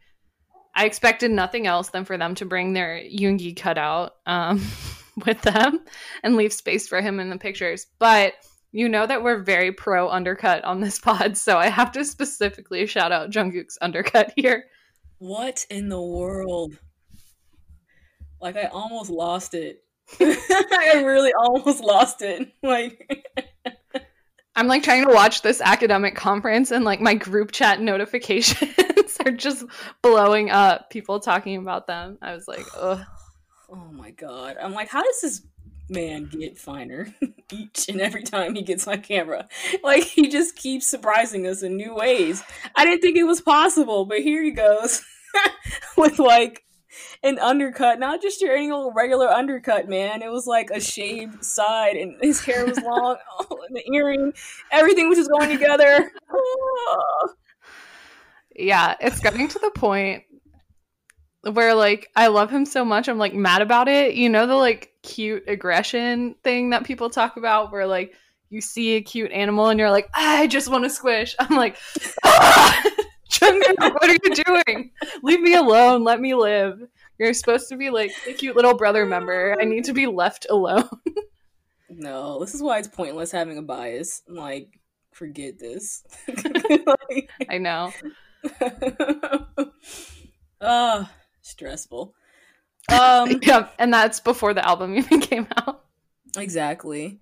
I 0.76 0.86
expected 0.86 1.32
nothing 1.32 1.68
else 1.68 1.90
than 1.90 2.06
for 2.06 2.18
them 2.18 2.36
to 2.36 2.46
bring 2.46 2.74
their 2.74 3.00
Yoongi 3.00 3.56
cutout 3.56 4.16
um, 4.26 4.66
with 5.26 5.42
them 5.42 5.80
and 6.24 6.36
leave 6.36 6.54
space 6.54 6.88
for 6.88 7.02
him 7.02 7.20
in 7.20 7.30
the 7.30 7.38
pictures. 7.38 7.88
But 8.00 8.34
you 8.72 8.90
know 8.90 9.06
that 9.06 9.24
we're 9.24 9.44
very 9.44 9.72
pro 9.72 10.10
undercut 10.10 10.64
on 10.64 10.82
this 10.82 11.00
pod, 11.00 11.38
so 11.38 11.58
I 11.58 11.68
have 11.68 11.92
to 11.94 12.04
specifically 12.04 12.86
shout 12.88 13.12
out 13.12 13.30
Jungkook's 13.30 13.78
undercut 13.82 14.34
here. 14.36 14.66
What 15.20 15.66
in 15.70 15.90
the 15.90 16.02
world? 16.02 16.78
Like 18.42 18.58
I 18.58 18.66
almost 18.66 19.10
lost 19.10 19.54
it. 19.54 19.84
I 20.20 21.02
really 21.06 21.32
almost 21.34 21.82
lost 21.82 22.22
it. 22.22 22.52
Like 22.62 23.08
I'm 24.56 24.68
like 24.68 24.84
trying 24.84 25.06
to 25.08 25.14
watch 25.14 25.42
this 25.42 25.62
academic 25.62 26.16
conference 26.16 26.72
and 26.72 26.86
like 26.86 27.02
my 27.02 27.16
group 27.16 27.52
chat 27.52 27.82
notifications 27.82 29.18
are 29.26 29.32
just 29.32 29.66
blowing 30.02 30.52
up. 30.52 30.90
People 30.90 31.20
talking 31.20 31.58
about 31.58 31.88
them. 31.88 32.18
I 32.22 32.34
was 32.34 32.48
like, 32.48 32.66
ugh. 32.78 33.02
Oh 33.70 33.92
my 33.92 34.12
god. 34.12 34.58
I'm 34.62 34.74
like, 34.74 34.90
how 34.90 35.02
does 35.02 35.22
this 35.22 35.42
man 35.90 36.26
get 36.26 36.58
finer 36.58 37.14
each 37.52 37.90
and 37.90 38.00
every 38.00 38.24
time 38.24 38.54
he 38.54 38.62
gets 38.62 38.88
on 38.88 39.02
camera? 39.02 39.48
Like 39.84 40.04
he 40.04 40.30
just 40.30 40.56
keeps 40.56 40.86
surprising 40.86 41.48
us 41.48 41.64
in 41.64 41.76
new 41.76 41.96
ways. 41.96 42.44
I 42.76 42.86
didn't 42.86 43.02
think 43.02 43.18
it 43.18 43.24
was 43.24 43.42
possible, 43.42 44.06
but 44.06 44.20
here 44.20 44.44
he 44.44 44.52
goes 44.52 45.02
with 45.98 46.20
like 46.20 46.63
an 47.24 47.40
undercut, 47.40 48.00
not 48.00 48.22
just 48.22 48.42
your 48.42 48.56
any 48.56 48.70
old 48.70 48.94
regular 48.96 49.28
undercut, 49.28 49.88
man. 49.88 50.22
It 50.22 50.32
was 50.32 50.46
like 50.46 50.70
a 50.72 50.82
shaved 50.82 51.44
side, 51.44 51.96
and 51.96 52.16
his 52.22 52.44
hair 52.44 52.66
was 52.66 52.78
long, 52.84 53.18
oh, 53.40 53.60
and 53.68 53.76
the 53.76 53.92
earring, 53.94 54.34
everything 54.72 55.10
was 55.10 55.18
just 55.18 55.32
going 55.32 55.50
together. 55.50 56.12
Oh. 56.32 57.30
Yeah, 58.56 58.94
it's 59.02 59.20
getting 59.20 59.48
to 59.48 59.58
the 59.58 59.72
point 59.72 60.26
where 61.42 61.74
like 61.74 62.08
I 62.16 62.28
love 62.28 62.52
him 62.52 62.68
so 62.68 62.86
much, 62.86 63.10
I'm 63.10 63.18
like 63.18 63.34
mad 63.34 63.64
about 63.64 63.88
it. 63.88 64.14
You 64.14 64.30
know 64.30 64.46
the 64.46 64.54
like 64.54 64.94
cute 65.02 65.44
aggression 65.48 66.36
thing 66.44 66.70
that 66.70 66.84
people 66.84 67.10
talk 67.10 67.36
about, 67.36 67.72
where 67.72 67.88
like 67.88 68.14
you 68.54 68.62
see 68.62 68.96
a 68.96 69.02
cute 69.02 69.32
animal 69.32 69.70
and 69.70 69.80
you're 69.80 69.90
like, 69.90 70.08
I 70.14 70.46
just 70.46 70.70
want 70.70 70.84
to 70.84 70.90
squish. 70.90 71.36
I'm 71.40 71.58
like, 71.58 71.78
ah! 72.24 72.84
what 73.42 74.10
are 74.10 74.18
you 74.24 74.44
doing? 74.46 74.92
Leave 75.24 75.42
me 75.42 75.56
alone. 75.56 76.04
Let 76.04 76.22
me 76.22 76.36
live. 76.36 76.80
You're 77.20 77.34
supposed 77.34 77.70
to 77.70 77.78
be 77.78 77.90
like 77.90 78.12
a 78.28 78.34
cute 78.34 78.56
little 78.56 78.76
brother 78.76 79.06
member. 79.06 79.56
I 79.60 79.66
need 79.66 79.86
to 79.86 79.94
be 79.94 80.08
left 80.08 80.48
alone. 80.50 80.90
no, 81.90 82.40
this 82.40 82.54
is 82.56 82.62
why 82.62 82.80
it's 82.80 82.88
pointless 82.88 83.32
having 83.32 83.58
a 83.58 83.62
bias. 83.62 84.22
I'm 84.28 84.36
like, 84.36 84.80
forget 85.14 85.60
this. 85.60 86.04
like, 86.28 87.30
I 87.50 87.58
know. 87.60 87.94
Uh, 90.60 91.06
stressful. 91.42 92.16
Um, 92.92 93.40
yeah, 93.44 93.70
and 93.80 93.94
that's 93.94 94.20
before 94.20 94.54
the 94.54 94.68
album 94.68 94.98
even 94.98 95.22
came 95.22 95.48
out. 95.58 95.86
Exactly. 96.38 97.20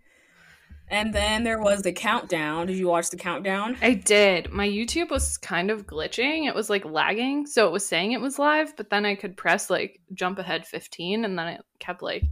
And 0.91 1.13
then 1.13 1.45
there 1.45 1.61
was 1.61 1.83
the 1.83 1.93
countdown. 1.93 2.67
Did 2.67 2.75
you 2.75 2.89
watch 2.89 3.09
the 3.09 3.17
countdown? 3.17 3.77
I 3.81 3.93
did. 3.93 4.51
My 4.51 4.67
YouTube 4.67 5.09
was 5.09 5.37
kind 5.37 5.71
of 5.71 5.87
glitching. 5.87 6.47
It 6.49 6.53
was 6.53 6.69
like 6.69 6.83
lagging. 6.83 7.47
So 7.47 7.65
it 7.65 7.71
was 7.71 7.85
saying 7.85 8.11
it 8.11 8.19
was 8.19 8.37
live, 8.37 8.75
but 8.75 8.89
then 8.89 9.05
I 9.05 9.15
could 9.15 9.37
press 9.37 9.69
like 9.69 10.01
jump 10.13 10.37
ahead 10.37 10.67
15 10.67 11.23
and 11.23 11.39
then 11.39 11.47
it 11.47 11.61
kept 11.79 12.01
like 12.01 12.25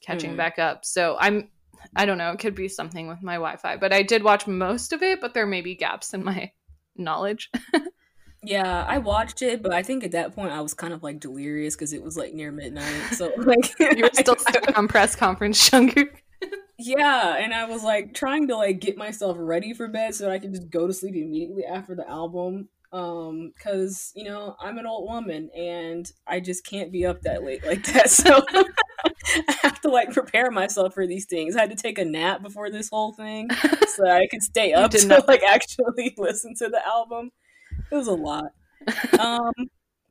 catching 0.00 0.32
mm. 0.32 0.36
back 0.36 0.58
up. 0.58 0.84
So 0.84 1.16
I'm 1.18 1.48
I 1.94 2.04
don't 2.04 2.18
know, 2.18 2.32
it 2.32 2.38
could 2.38 2.54
be 2.56 2.68
something 2.68 3.06
with 3.06 3.22
my 3.22 3.34
Wi-Fi, 3.34 3.76
but 3.76 3.92
I 3.92 4.02
did 4.02 4.22
watch 4.22 4.46
most 4.46 4.92
of 4.92 5.02
it, 5.02 5.20
but 5.20 5.34
there 5.34 5.46
may 5.46 5.60
be 5.60 5.74
gaps 5.74 6.12
in 6.12 6.24
my 6.24 6.50
knowledge. 6.96 7.50
yeah, 8.42 8.84
I 8.88 8.98
watched 8.98 9.42
it, 9.42 9.62
but 9.62 9.72
I 9.72 9.82
think 9.82 10.02
at 10.02 10.12
that 10.12 10.34
point 10.34 10.52
I 10.52 10.60
was 10.60 10.74
kind 10.74 10.92
of 10.92 11.04
like 11.04 11.20
delirious 11.20 11.76
because 11.76 11.92
it 11.92 12.02
was 12.02 12.16
like 12.16 12.34
near 12.34 12.50
midnight. 12.50 13.12
So 13.12 13.32
like 13.36 13.78
you 13.78 14.02
were 14.02 14.10
still 14.12 14.36
stuck 14.36 14.76
on 14.76 14.88
press 14.88 15.14
conference, 15.14 15.70
Jungkook 15.70 16.21
yeah, 16.86 17.36
and 17.36 17.52
I 17.54 17.64
was 17.64 17.82
like 17.82 18.14
trying 18.14 18.48
to 18.48 18.56
like 18.56 18.80
get 18.80 18.96
myself 18.96 19.36
ready 19.38 19.74
for 19.74 19.88
bed 19.88 20.14
so 20.14 20.30
I 20.30 20.38
could 20.38 20.52
just 20.52 20.70
go 20.70 20.86
to 20.86 20.92
sleep 20.92 21.14
immediately 21.14 21.64
after 21.64 21.94
the 21.94 22.08
album. 22.08 22.68
Um, 22.92 23.52
cause 23.58 24.12
you 24.14 24.24
know 24.24 24.54
I'm 24.60 24.76
an 24.76 24.84
old 24.86 25.08
woman 25.10 25.48
and 25.56 26.10
I 26.26 26.40
just 26.40 26.66
can't 26.66 26.92
be 26.92 27.06
up 27.06 27.22
that 27.22 27.42
late 27.42 27.64
like 27.64 27.84
that. 27.86 28.10
So 28.10 28.44
I 29.48 29.56
have 29.62 29.80
to 29.82 29.88
like 29.88 30.12
prepare 30.12 30.50
myself 30.50 30.94
for 30.94 31.06
these 31.06 31.24
things. 31.26 31.56
I 31.56 31.60
had 31.62 31.70
to 31.70 31.76
take 31.76 31.98
a 31.98 32.04
nap 32.04 32.42
before 32.42 32.70
this 32.70 32.88
whole 32.90 33.12
thing 33.12 33.48
so 33.88 34.06
I 34.08 34.26
could 34.30 34.42
stay 34.42 34.72
up 34.72 34.90
to 34.92 35.06
not- 35.06 35.28
like 35.28 35.42
actually 35.42 36.14
listen 36.18 36.54
to 36.56 36.68
the 36.68 36.86
album. 36.86 37.30
It 37.90 37.94
was 37.96 38.08
a 38.08 38.12
lot. 38.14 38.46
Um, 39.18 39.52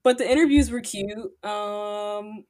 but 0.03 0.17
the 0.17 0.29
interviews 0.29 0.71
were 0.71 0.81
cute. 0.81 1.31
Um, 1.43 2.45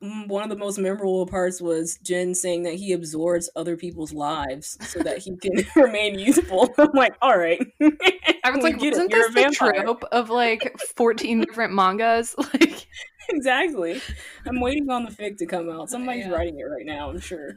one 0.00 0.42
of 0.42 0.50
the 0.50 0.56
most 0.56 0.78
memorable 0.78 1.26
parts 1.26 1.60
was 1.60 1.98
Jin 2.02 2.34
saying 2.34 2.64
that 2.64 2.74
he 2.74 2.92
absorbs 2.92 3.48
other 3.56 3.76
people's 3.76 4.12
lives 4.12 4.76
so 4.86 5.02
that 5.02 5.18
he 5.18 5.36
can 5.36 5.52
remain 5.76 6.18
youthful. 6.18 6.72
I'm 6.78 6.92
like, 6.92 7.14
all 7.22 7.38
right. 7.38 7.60
I 7.80 8.50
was 8.50 8.62
like, 8.62 8.82
isn't 8.82 9.10
this 9.10 9.34
the 9.34 9.50
trope 9.54 10.04
of 10.12 10.28
like 10.28 10.78
14 10.96 11.40
different 11.40 11.72
mangas? 11.72 12.34
Like, 12.38 12.86
exactly. 13.28 14.00
I'm 14.46 14.60
waiting 14.60 14.90
on 14.90 15.04
the 15.04 15.10
fic 15.10 15.38
to 15.38 15.46
come 15.46 15.70
out. 15.70 15.90
Somebody's 15.90 16.26
yeah. 16.26 16.32
writing 16.32 16.58
it 16.58 16.64
right 16.64 16.86
now. 16.86 17.10
I'm 17.10 17.18
sure. 17.18 17.54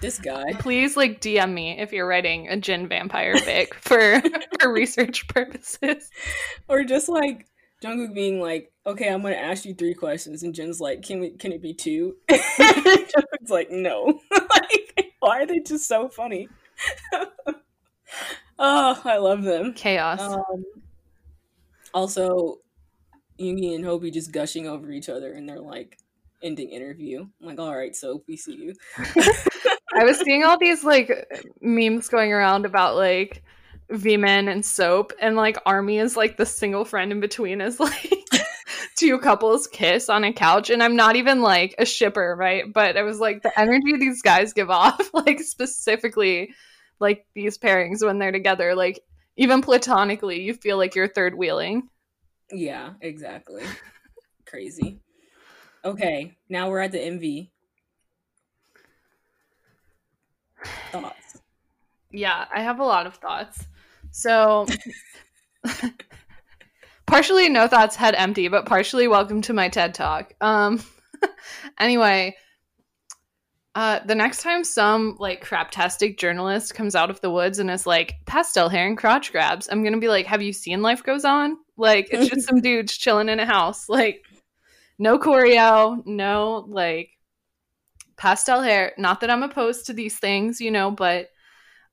this 0.00 0.18
guy. 0.18 0.52
Please, 0.58 0.96
like, 0.96 1.20
DM 1.20 1.52
me 1.52 1.78
if 1.78 1.92
you're 1.92 2.06
writing 2.06 2.48
a 2.48 2.56
Jin 2.56 2.88
vampire 2.88 3.36
fic 3.36 3.74
for 3.74 4.20
for 4.58 4.72
research 4.72 5.28
purposes, 5.28 6.10
or 6.68 6.84
just 6.84 7.08
like 7.08 7.46
Jungkook 7.82 8.14
being 8.14 8.40
like, 8.40 8.72
"Okay, 8.86 9.08
I'm 9.08 9.22
gonna 9.22 9.36
ask 9.36 9.64
you 9.64 9.74
three 9.74 9.94
questions," 9.94 10.42
and 10.42 10.54
Jin's 10.54 10.80
like, 10.80 11.02
"Can 11.02 11.20
we? 11.20 11.30
Can 11.30 11.52
it 11.52 11.62
be 11.62 11.74
two? 11.74 12.16
Jungkook's 12.30 13.50
like, 13.50 13.70
"No." 13.70 14.20
like, 14.50 15.14
why 15.20 15.42
are 15.42 15.46
they 15.46 15.60
just 15.60 15.88
so 15.88 16.08
funny? 16.08 16.48
oh, 18.58 19.00
I 19.04 19.16
love 19.16 19.42
them. 19.42 19.72
Chaos. 19.72 20.20
Um, 20.20 20.64
also, 21.94 22.58
Yoongi 23.38 23.74
and 23.74 23.84
Hobi 23.84 24.12
just 24.12 24.32
gushing 24.32 24.66
over 24.66 24.90
each 24.90 25.08
other, 25.08 25.32
and 25.32 25.48
they're 25.48 25.60
like 25.60 25.98
ending 26.42 26.70
interview. 26.70 27.20
I'm 27.40 27.46
like, 27.46 27.58
all 27.58 27.74
right, 27.74 27.96
so 27.96 28.22
we 28.28 28.36
see 28.36 28.54
you. 28.56 28.74
I 29.94 30.04
was 30.04 30.18
seeing 30.18 30.44
all 30.44 30.58
these 30.58 30.84
like 30.84 31.10
memes 31.60 32.08
going 32.08 32.32
around 32.32 32.64
about 32.64 32.96
like 32.96 33.42
VMin 33.90 34.50
and 34.50 34.64
Sope, 34.64 35.12
and 35.20 35.36
like 35.36 35.58
Army 35.66 35.98
is 35.98 36.16
like 36.16 36.36
the 36.36 36.46
single 36.46 36.84
friend 36.84 37.12
in 37.12 37.20
between 37.20 37.60
is 37.60 37.80
like 37.80 38.12
two 38.96 39.18
couples 39.18 39.66
kiss 39.66 40.08
on 40.08 40.24
a 40.24 40.32
couch, 40.32 40.70
and 40.70 40.82
I'm 40.82 40.96
not 40.96 41.16
even 41.16 41.42
like 41.42 41.74
a 41.78 41.84
shipper, 41.84 42.34
right? 42.38 42.64
But 42.72 42.96
it 42.96 43.02
was 43.02 43.18
like 43.18 43.42
the 43.42 43.58
energy 43.58 43.96
these 43.96 44.22
guys 44.22 44.52
give 44.52 44.70
off, 44.70 45.10
like 45.12 45.40
specifically 45.40 46.54
like 46.98 47.26
these 47.34 47.58
pairings 47.58 48.04
when 48.04 48.18
they're 48.18 48.32
together, 48.32 48.74
like 48.74 49.00
even 49.36 49.62
platonically, 49.62 50.42
you 50.42 50.54
feel 50.54 50.76
like 50.76 50.94
you're 50.94 51.08
third 51.08 51.34
wheeling. 51.34 51.88
Yeah, 52.52 52.94
exactly. 53.00 53.62
Crazy. 54.46 55.00
Okay, 55.84 56.36
now 56.48 56.68
we're 56.68 56.80
at 56.80 56.92
the 56.92 56.98
MV. 56.98 57.48
Thoughts? 60.92 61.40
Yeah, 62.10 62.44
I 62.54 62.62
have 62.62 62.80
a 62.80 62.84
lot 62.84 63.06
of 63.06 63.14
thoughts. 63.14 63.66
So, 64.10 64.66
partially 67.06 67.48
no 67.48 67.68
thoughts 67.68 67.96
head 67.96 68.14
empty, 68.14 68.48
but 68.48 68.66
partially 68.66 69.08
welcome 69.08 69.42
to 69.42 69.52
my 69.52 69.68
TED 69.68 69.94
talk. 69.94 70.34
Um, 70.40 70.82
anyway, 71.78 72.36
uh, 73.74 74.00
the 74.04 74.14
next 74.14 74.42
time 74.42 74.64
some 74.64 75.16
like 75.18 75.44
craptastic 75.44 76.18
journalist 76.18 76.74
comes 76.74 76.96
out 76.96 77.10
of 77.10 77.20
the 77.20 77.30
woods 77.30 77.58
and 77.58 77.70
is 77.70 77.86
like 77.86 78.16
pastel 78.26 78.68
hair 78.68 78.86
and 78.86 78.98
crotch 78.98 79.30
grabs, 79.30 79.68
I'm 79.70 79.84
gonna 79.84 79.98
be 79.98 80.08
like, 80.08 80.26
"Have 80.26 80.42
you 80.42 80.52
seen 80.52 80.82
Life 80.82 81.04
Goes 81.04 81.24
On? 81.24 81.56
Like, 81.76 82.08
it's 82.10 82.28
just 82.28 82.48
some 82.48 82.60
dudes 82.62 82.96
chilling 82.96 83.28
in 83.28 83.40
a 83.40 83.46
house. 83.46 83.88
Like, 83.88 84.24
no 84.98 85.18
choreo, 85.18 86.04
no 86.04 86.64
like 86.68 87.10
pastel 88.16 88.60
hair. 88.60 88.92
Not 88.98 89.20
that 89.20 89.30
I'm 89.30 89.42
opposed 89.42 89.86
to 89.86 89.92
these 89.92 90.18
things, 90.18 90.60
you 90.60 90.70
know, 90.70 90.90
but 90.90 91.28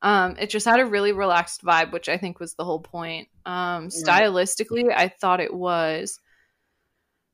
um, 0.01 0.35
it 0.39 0.49
just 0.49 0.65
had 0.65 0.79
a 0.79 0.85
really 0.85 1.11
relaxed 1.11 1.63
vibe, 1.63 1.91
which 1.91 2.07
I 2.07 2.17
think 2.17 2.39
was 2.39 2.53
the 2.53 2.65
whole 2.65 2.79
point. 2.79 3.29
Um, 3.45 3.87
stylistically, 3.87 4.93
I 4.95 5.07
thought 5.07 5.39
it 5.39 5.53
was 5.53 6.19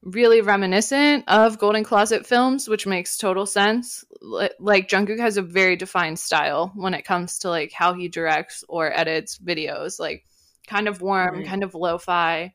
really 0.01 0.41
reminiscent 0.41 1.25
of 1.27 1.60
Golden 1.60 1.84
Closet 1.84 2.25
films, 2.25 2.67
which 2.67 2.88
makes 2.88 3.17
total 3.17 3.46
sense. 3.46 4.05
like 4.22 4.88
Jungkook 4.88 5.20
has 5.20 5.38
a 5.38 5.41
very 5.41 5.75
defined 5.75 6.20
style 6.20 6.72
when 6.75 6.93
it 6.93 7.05
comes 7.05 7.39
to 7.39 7.50
like 7.50 7.72
how 7.74 7.93
he 7.93 8.08
directs 8.08 8.63
or 8.70 8.98
edits 8.98 9.38
videos, 9.38 10.00
like 10.00 10.25
kind 10.67 10.88
of 10.88 11.01
warm, 11.01 11.39
right. 11.39 11.48
kind 11.48 11.63
of 11.63 11.75
lo-fi. 11.75 12.53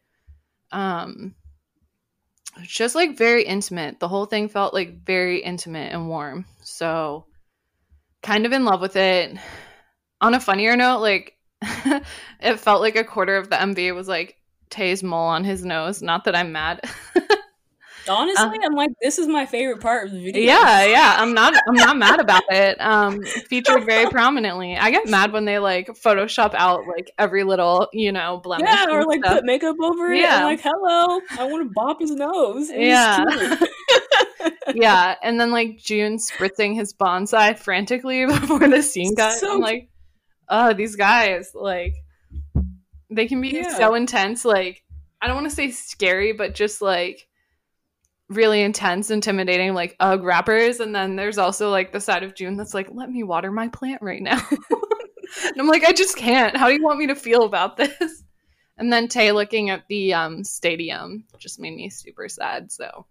Um, 0.72 1.34
just 2.62 2.94
like 2.94 3.16
very 3.16 3.44
intimate. 3.44 4.00
The 4.00 4.08
whole 4.08 4.26
thing 4.26 4.48
felt 4.48 4.72
like 4.72 5.04
very 5.04 5.40
intimate 5.40 5.92
and 5.92 6.08
warm. 6.08 6.46
So, 6.62 7.26
kind 8.22 8.46
of 8.46 8.52
in 8.52 8.64
love 8.64 8.80
with 8.80 8.96
it 8.96 9.38
on 10.20 10.34
a 10.34 10.40
funnier 10.40 10.76
note, 10.76 11.00
like 11.00 11.36
it 12.40 12.60
felt 12.60 12.80
like 12.80 12.96
a 12.96 13.04
quarter 13.04 13.36
of 13.36 13.50
the 13.50 13.56
MV 13.56 13.94
was 13.94 14.08
like 14.08 14.36
Tae's 14.70 15.02
mole 15.02 15.26
on 15.28 15.44
his 15.44 15.64
nose. 15.64 16.02
Not 16.02 16.24
that 16.24 16.36
I'm 16.36 16.52
mad. 16.52 16.80
Honestly, 18.10 18.58
uh, 18.58 18.62
I'm 18.64 18.72
like, 18.72 18.90
this 19.02 19.18
is 19.18 19.26
my 19.26 19.44
favorite 19.44 19.80
part 19.80 20.06
of 20.06 20.12
the 20.12 20.24
video. 20.24 20.42
Yeah, 20.42 20.84
yeah. 20.86 21.16
I'm 21.18 21.34
not 21.34 21.54
I'm 21.68 21.74
not 21.74 21.96
mad 21.96 22.20
about 22.20 22.42
it. 22.48 22.80
Um 22.80 23.22
featured 23.22 23.84
very 23.84 24.08
prominently. 24.10 24.76
I 24.76 24.90
get 24.90 25.06
mad 25.08 25.32
when 25.32 25.44
they 25.44 25.58
like 25.58 25.88
Photoshop 25.88 26.54
out 26.54 26.86
like 26.86 27.10
every 27.18 27.44
little, 27.44 27.88
you 27.92 28.12
know, 28.12 28.40
blemish. 28.42 28.66
Yeah, 28.66 28.86
or 28.90 29.04
like 29.04 29.20
stuff. 29.20 29.34
put 29.36 29.44
makeup 29.44 29.76
over 29.82 30.10
it. 30.12 30.20
Yeah. 30.20 30.38
I'm 30.38 30.44
like, 30.44 30.60
hello, 30.62 31.20
I 31.38 31.44
want 31.44 31.68
to 31.68 31.72
bop 31.74 32.00
his 32.00 32.12
nose. 32.12 32.70
yeah. 32.70 33.24
yeah. 34.74 35.16
And 35.22 35.38
then 35.38 35.50
like 35.50 35.78
Joon 35.78 36.16
spritzing 36.16 36.74
his 36.76 36.94
bonsai 36.94 37.58
frantically 37.58 38.24
before 38.24 38.66
the 38.68 38.82
scene 38.82 39.14
got. 39.14 39.34
So- 39.34 39.52
I'm 39.54 39.60
like, 39.60 39.90
oh, 40.48 40.72
these 40.72 40.96
guys, 40.96 41.52
like 41.54 41.94
they 43.10 43.26
can 43.26 43.40
be 43.40 43.48
yeah. 43.48 43.76
so 43.76 43.94
intense, 43.94 44.44
like 44.44 44.82
I 45.20 45.26
don't 45.26 45.36
want 45.36 45.48
to 45.48 45.54
say 45.54 45.70
scary, 45.70 46.32
but 46.32 46.54
just 46.54 46.80
like 46.80 47.26
really 48.28 48.62
intense, 48.62 49.10
intimidating, 49.10 49.74
like 49.74 49.96
ugh 50.00 50.22
rappers. 50.22 50.80
And 50.80 50.94
then 50.94 51.16
there's 51.16 51.38
also 51.38 51.70
like 51.70 51.92
the 51.92 52.00
side 52.00 52.22
of 52.22 52.34
Joon 52.34 52.56
that's 52.56 52.74
like, 52.74 52.88
let 52.92 53.10
me 53.10 53.22
water 53.22 53.50
my 53.50 53.68
plant 53.68 54.02
right 54.02 54.22
now. 54.22 54.40
and 54.50 55.54
I'm 55.58 55.66
like, 55.66 55.84
I 55.84 55.92
just 55.92 56.16
can't. 56.16 56.56
How 56.56 56.68
do 56.68 56.74
you 56.74 56.82
want 56.82 56.98
me 56.98 57.06
to 57.08 57.14
feel 57.14 57.44
about 57.44 57.76
this? 57.76 58.22
And 58.76 58.92
then 58.92 59.08
Tae 59.08 59.32
looking 59.32 59.70
at 59.70 59.84
the 59.88 60.14
um, 60.14 60.44
stadium 60.44 61.24
just 61.38 61.58
made 61.58 61.74
me 61.74 61.90
super 61.90 62.28
sad. 62.28 62.70
So 62.70 63.06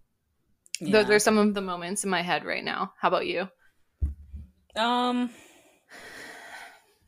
yeah. 0.79 0.91
those 0.91 1.09
are 1.09 1.19
some 1.19 1.37
of 1.37 1.53
the 1.53 1.61
moments 1.61 2.03
in 2.05 2.09
my 2.09 2.21
head 2.21 2.45
right 2.45 2.63
now. 2.63 2.93
How 2.97 3.09
about 3.09 3.27
you? 3.27 3.49
Um, 4.77 5.29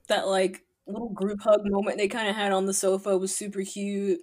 that 0.10 0.28
like 0.28 0.64
little 0.88 1.10
group 1.10 1.42
hug 1.42 1.62
moment 1.64 1.98
they 1.98 2.08
kind 2.08 2.28
of 2.28 2.36
had 2.36 2.52
on 2.52 2.66
the 2.66 2.74
sofa 2.74 3.18
was 3.18 3.36
super 3.36 3.64
cute. 3.64 4.22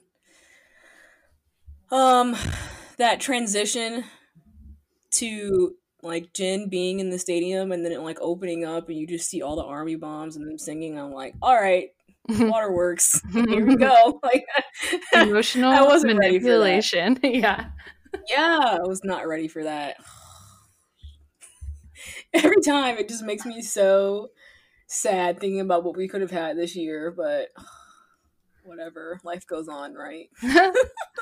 Um, 1.90 2.37
that 2.99 3.21
transition 3.21 4.05
to 5.12 5.76
like 6.02 6.33
Jin 6.33 6.69
being 6.69 7.00
in 7.00 7.11
the 7.11 7.19
stadium 7.19 7.73
and 7.73 7.85
then 7.85 7.93
it 7.93 8.00
like 8.00 8.19
opening 8.21 8.64
up 8.64 8.88
and 8.88 8.99
you 8.99 9.07
just 9.07 9.28
see 9.28 9.43
all 9.43 9.57
the 9.57 9.64
army 9.64 9.97
bombs 9.97 10.37
and 10.37 10.47
them 10.47 10.59
singing. 10.59 10.99
I'm 10.99 11.12
like, 11.12 11.35
all 11.43 11.55
right, 11.55 11.90
waterworks. 12.28 13.21
Here 13.33 13.64
we 13.64 13.76
go. 13.76 14.21
Like 14.23 14.45
emotional 15.14 15.71
I 15.73 15.83
wasn't 15.83 16.16
manipulation. 16.16 17.19
yeah. 17.23 17.66
Yeah, 18.28 18.78
I 18.83 18.87
was 18.87 19.02
not 19.05 19.26
ready 19.28 19.49
for 19.49 19.64
that. 19.64 19.97
Every 22.35 22.61
time 22.61 22.99
it 22.99 23.09
just 23.09 23.25
makes 23.25 23.47
me 23.47 23.62
so 23.62 24.31
sad 24.87 25.40
thinking 25.40 25.61
about 25.61 25.85
what 25.85 25.97
we 25.97 26.09
could 26.09 26.21
have 26.21 26.31
had 26.31 26.57
this 26.57 26.76
year, 26.76 27.11
but 27.11 27.49
whatever. 28.64 29.21
Life 29.25 29.47
goes 29.47 29.69
on 29.69 29.95
right? 29.95 30.28
All 30.43 30.73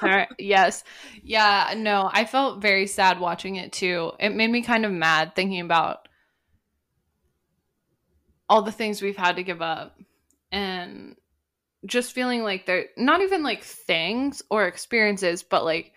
right. 0.02 0.28
Yes. 0.38 0.84
Yeah 1.22 1.74
no 1.76 2.10
i 2.12 2.24
felt 2.24 2.62
very 2.62 2.86
sad 2.86 3.20
watching 3.20 3.56
it 3.56 3.72
too. 3.72 4.12
It 4.18 4.34
made 4.34 4.50
me 4.50 4.62
kind 4.62 4.84
of 4.84 4.92
mad 4.92 5.34
thinking 5.34 5.60
about 5.60 6.08
all 8.48 8.62
the 8.62 8.72
things 8.72 9.00
we've 9.00 9.16
had 9.16 9.36
to 9.36 9.42
give 9.42 9.62
up 9.62 9.98
and 10.52 11.16
just 11.86 12.12
feeling 12.12 12.42
like 12.42 12.66
they're 12.66 12.86
not 12.96 13.20
even 13.20 13.42
like 13.42 13.62
things 13.62 14.42
or 14.50 14.66
experiences 14.66 15.42
but 15.42 15.64
like 15.64 15.92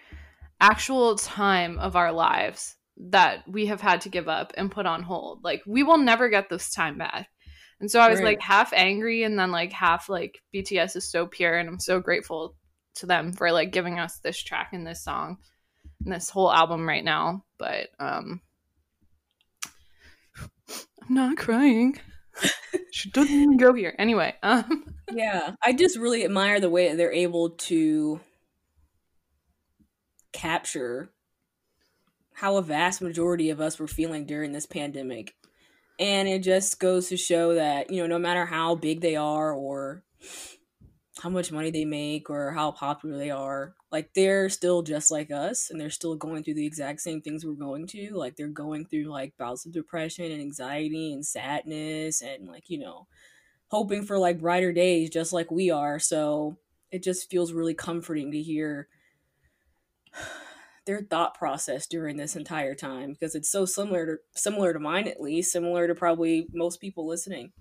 actual 0.59 1.15
time 1.15 1.77
of 1.79 1.95
our 1.95 2.11
lives 2.11 2.75
that 2.97 3.47
we 3.47 3.67
have 3.67 3.81
had 3.81 4.01
to 4.01 4.09
give 4.09 4.27
up 4.27 4.53
and 4.57 4.71
put 4.71 4.85
on 4.85 5.03
hold. 5.03 5.43
Like 5.43 5.61
we 5.65 5.83
will 5.83 5.97
never 5.97 6.29
get 6.29 6.49
this 6.49 6.71
time 6.73 6.97
back 6.97 7.29
and 7.79 7.91
so 7.91 7.99
I 7.99 8.09
was 8.09 8.21
like 8.21 8.41
half 8.41 8.73
angry 8.73 9.23
and 9.23 9.37
then 9.37 9.51
like 9.51 9.71
half 9.71 10.09
like 10.09 10.41
BTS 10.53 10.95
is 10.95 11.09
so 11.09 11.27
pure 11.27 11.55
and 11.55 11.69
I'm 11.69 11.79
so 11.79 11.99
grateful 11.99 12.55
to 12.95 13.05
them 13.05 13.33
for 13.33 13.51
like 13.51 13.71
giving 13.71 13.99
us 13.99 14.17
this 14.19 14.41
track 14.41 14.69
and 14.73 14.85
this 14.85 15.03
song 15.03 15.37
and 16.03 16.13
this 16.13 16.29
whole 16.29 16.51
album 16.51 16.87
right 16.87 17.03
now. 17.03 17.43
But 17.59 17.89
um 17.99 18.41
I'm 20.67 21.13
not 21.13 21.37
crying. 21.37 21.99
she 22.91 23.11
doesn't 23.11 23.35
even 23.35 23.57
go 23.57 23.73
here. 23.73 23.93
Anyway, 23.99 24.33
um 24.41 24.95
Yeah. 25.11 25.53
I 25.63 25.73
just 25.73 25.97
really 25.97 26.25
admire 26.25 26.59
the 26.59 26.69
way 26.69 26.93
they're 26.95 27.13
able 27.13 27.51
to 27.51 28.19
capture 30.33 31.11
how 32.33 32.57
a 32.57 32.61
vast 32.61 33.01
majority 33.01 33.49
of 33.51 33.61
us 33.61 33.79
were 33.79 33.87
feeling 33.87 34.25
during 34.25 34.51
this 34.51 34.65
pandemic 34.65 35.35
and 35.99 36.27
it 36.27 36.43
just 36.43 36.79
goes 36.79 37.09
to 37.09 37.17
show 37.17 37.55
that 37.55 37.91
you 37.91 38.01
know 38.01 38.07
no 38.07 38.19
matter 38.19 38.45
how 38.45 38.75
big 38.75 39.01
they 39.01 39.15
are 39.15 39.53
or 39.53 40.03
how 41.21 41.29
much 41.29 41.51
money 41.51 41.71
they 41.71 41.85
make 41.85 42.29
or 42.29 42.51
how 42.51 42.71
popular 42.71 43.17
they 43.17 43.31
are 43.31 43.75
like 43.91 44.13
they're 44.13 44.49
still 44.49 44.81
just 44.81 45.11
like 45.11 45.31
us 45.31 45.69
and 45.69 45.79
they're 45.79 45.89
still 45.89 46.15
going 46.15 46.43
through 46.43 46.55
the 46.55 46.65
exact 46.65 46.99
same 46.99 47.21
things 47.21 47.45
we're 47.45 47.53
going 47.53 47.87
to. 47.87 48.11
Like 48.13 48.35
they're 48.35 48.47
going 48.47 48.85
through 48.85 49.05
like 49.05 49.37
bouts 49.37 49.65
of 49.65 49.71
depression 49.71 50.31
and 50.31 50.41
anxiety 50.41 51.13
and 51.13 51.25
sadness 51.25 52.21
and 52.21 52.47
like 52.47 52.69
you 52.69 52.79
know 52.79 53.07
hoping 53.69 54.03
for 54.03 54.17
like 54.17 54.39
brighter 54.39 54.73
days 54.73 55.09
just 55.09 55.31
like 55.31 55.51
we 55.51 55.69
are. 55.69 55.99
So 55.99 56.57
it 56.91 57.01
just 57.03 57.29
feels 57.29 57.53
really 57.53 57.73
comforting 57.73 58.31
to 58.31 58.41
hear 58.41 58.89
their 60.87 61.01
thought 61.01 61.35
process 61.35 61.85
during 61.85 62.17
this 62.17 62.35
entire 62.35 62.73
time 62.73 63.13
because 63.13 63.35
it's 63.35 63.51
so 63.51 63.65
similar 63.65 64.05
to 64.05 64.15
similar 64.33 64.73
to 64.73 64.79
mine 64.79 65.07
at 65.07 65.21
least, 65.21 65.51
similar 65.51 65.87
to 65.87 65.93
probably 65.93 66.47
most 66.51 66.81
people 66.81 67.07
listening. 67.07 67.51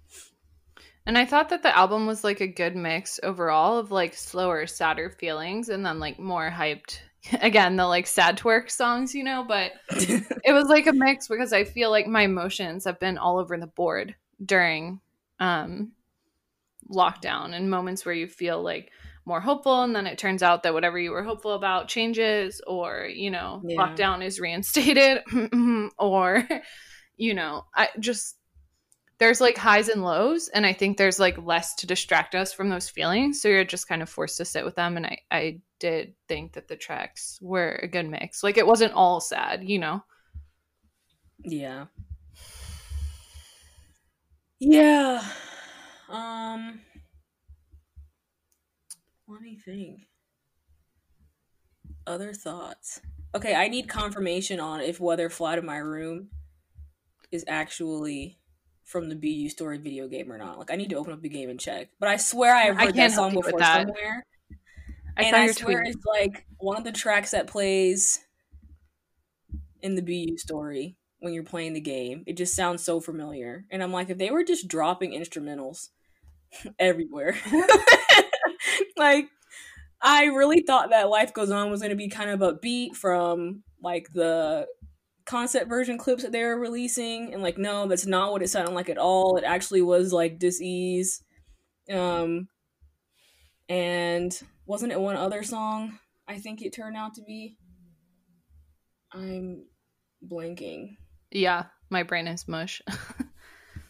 And 1.05 1.19
I 1.19 1.25
thought 1.25 1.51
that 1.51 1.63
the 1.63 1.77
album 1.77 2.07
was 2.07 2.25
like 2.25 2.41
a 2.41 2.49
good 2.49 2.75
mix 2.75 3.21
overall 3.23 3.79
of 3.79 3.93
like 3.93 4.15
slower, 4.15 4.67
sadder 4.67 5.11
feelings 5.11 5.69
and 5.69 5.85
then 5.85 6.01
like 6.01 6.19
more 6.19 6.51
hyped 6.51 7.01
again, 7.41 7.77
the 7.77 7.87
like 7.87 8.07
sad 8.07 8.39
twerk 8.39 8.71
songs, 8.71 9.15
you 9.15 9.25
know, 9.25 9.45
but 9.47 9.73
it 9.91 10.53
was 10.53 10.69
like 10.69 10.87
a 10.87 10.93
mix 10.93 11.29
because 11.29 11.53
I 11.53 11.65
feel 11.65 11.91
like 11.91 12.07
my 12.07 12.23
emotions 12.23 12.85
have 12.85 13.01
been 13.01 13.19
all 13.19 13.39
over 13.39 13.57
the 13.57 13.67
board 13.67 14.15
during 14.45 15.01
um 15.39 15.93
lockdown 16.91 17.55
and 17.55 17.71
moments 17.71 18.07
where 18.07 18.15
you 18.15 18.29
feel 18.29 18.63
like 18.63 18.91
more 19.27 19.41
hopeful 19.41 19.83
and 19.83 19.95
then 19.95 20.07
it 20.07 20.19
turns 20.19 20.43
out 20.43 20.63
that 20.63 20.73
whatever 20.73 20.99
you 20.99 21.11
were 21.11 21.25
hopeful 21.25 21.53
about 21.53 21.89
changes 21.89 22.61
or 22.67 23.07
you 23.13 23.31
know 23.31 23.61
yeah. 23.65 23.77
lockdown 23.77 24.25
is 24.25 24.41
reinstated 24.41 25.23
or 25.99 26.49
you 27.17 27.35
know 27.35 27.65
i 27.75 27.89
just 27.99 28.37
there's 29.19 29.41
like 29.41 29.57
highs 29.57 29.89
and 29.89 30.03
lows 30.03 30.49
and 30.49 30.65
i 30.65 30.73
think 30.73 30.97
there's 30.97 31.19
like 31.19 31.37
less 31.39 31.75
to 31.75 31.87
distract 31.87 32.35
us 32.35 32.53
from 32.53 32.69
those 32.69 32.89
feelings 32.89 33.41
so 33.43 33.49
you're 33.49 33.65
just 33.65 33.89
kind 33.89 34.03
of 34.03 34.09
forced 34.09 34.37
to 34.37 34.45
sit 34.45 34.65
with 34.65 34.77
them 34.77 34.97
and 34.97 35.07
i 35.07 35.19
i 35.31 35.61
did 35.79 36.15
think 36.29 36.55
that 36.55 36.69
the 36.69 36.77
tracks 36.77 37.39
were 37.43 37.79
a 37.83 37.89
good 37.89 38.09
mix. 38.09 38.43
Like 38.43 38.57
it 38.57 38.67
wasn't 38.67 38.95
all 38.95 39.21
sad 39.21 39.63
you 39.65 39.79
know? 39.79 40.03
Yeah. 41.45 41.87
Yeah 44.59 45.23
um 46.09 46.81
let 49.29 49.41
me 49.41 49.56
think. 49.67 50.01
Other 52.07 52.33
thoughts. 52.33 53.01
Okay, 53.35 53.55
I 53.55 53.69
need 53.69 53.89
confirmation 53.89 54.61
on 54.61 54.81
if 54.81 55.01
whether 55.01 55.29
Fly 55.29 55.57
to 55.57 55.63
My 55.63 55.77
Room 55.77 56.29
is 57.33 57.45
actually 57.49 58.39
from 58.85 59.09
the 59.09 59.17
BU 59.17 59.49
story 59.49 59.79
video 59.79 60.07
game 60.07 60.33
or 60.33 60.39
not. 60.39 60.59
Like 60.59 60.71
I 60.71 60.77
need 60.77 60.91
to 60.91 60.97
open 60.97 61.13
up 61.13 61.21
the 61.21 61.29
game 61.29 61.51
and 61.51 61.59
check. 61.59 61.89
But 61.99 62.09
I 62.09 62.17
swear 62.17 62.55
I 62.55 62.63
have 62.63 62.77
heard 62.77 62.89
I 62.89 62.93
that 62.93 63.13
song 63.13 63.35
before 63.35 63.59
that. 63.59 63.89
somewhere. 63.89 64.25
I 65.17 65.23
and 65.23 65.37
I 65.37 65.49
swear 65.49 65.83
tweet. 65.83 65.95
it's 65.95 66.05
like 66.07 66.47
one 66.59 66.77
of 66.77 66.85
the 66.85 66.93
tracks 66.93 67.33
that 67.33 67.49
plays 67.49 68.21
in 69.83 69.97
the 69.97 70.03
BU 70.03 70.39
story 70.39 70.97
when 71.19 71.33
you're 71.33 71.43
playing 71.43 71.73
the 71.73 71.81
game. 71.81 72.23
It 72.27 72.37
just 72.37 72.55
sounds 72.55 72.85
so 72.85 73.01
familiar. 73.01 73.65
And 73.71 73.83
I'm 73.83 73.93
like, 73.93 74.11
if 74.11 74.19
they 74.19 74.31
were 74.31 74.45
just 74.45 74.69
dropping 74.69 75.13
instrumentals 75.13 75.89
everywhere. 76.79 77.37
like 78.97 79.29
I 80.03 80.25
really 80.27 80.63
thought 80.63 80.91
that 80.91 81.09
Life 81.09 81.33
Goes 81.33 81.51
On 81.51 81.71
was 81.71 81.81
going 81.81 81.91
to 81.91 81.97
be 81.97 82.09
kind 82.09 82.31
of 82.31 82.41
upbeat 82.41 82.95
from 82.95 83.63
like 83.83 84.09
the 84.13 84.67
concept 85.25 85.69
version 85.69 85.99
clips 85.99 86.23
that 86.23 86.33
they 86.33 86.45
were 86.45 86.59
releasing 86.59 87.35
and 87.35 87.43
like 87.43 87.59
no 87.59 87.89
that's 87.89 88.07
not 88.07 88.31
what 88.31 88.43
it 88.43 88.49
sounded 88.49 88.73
like 88.75 88.89
at 88.89 88.99
all. 88.99 89.37
It 89.37 89.45
actually 89.45 89.83
was 89.83 90.13
like 90.13 90.39
dis-ease 90.39 91.23
um 91.91 92.49
and 93.69 94.41
wasn't 94.67 94.93
it 94.93 95.01
one 95.01 95.17
other 95.17 95.45
song 95.45 95.99
i 96.27 96.37
think 96.39 96.63
it 96.63 96.75
turned 96.75 96.97
out 96.97 97.15
to 97.15 97.23
be? 97.23 97.57
I'm 99.13 99.67
blanking. 100.29 100.97
Yeah 101.31 101.67
my 101.91 102.03
brain 102.03 102.27
is 102.27 102.49
mush 102.49 102.83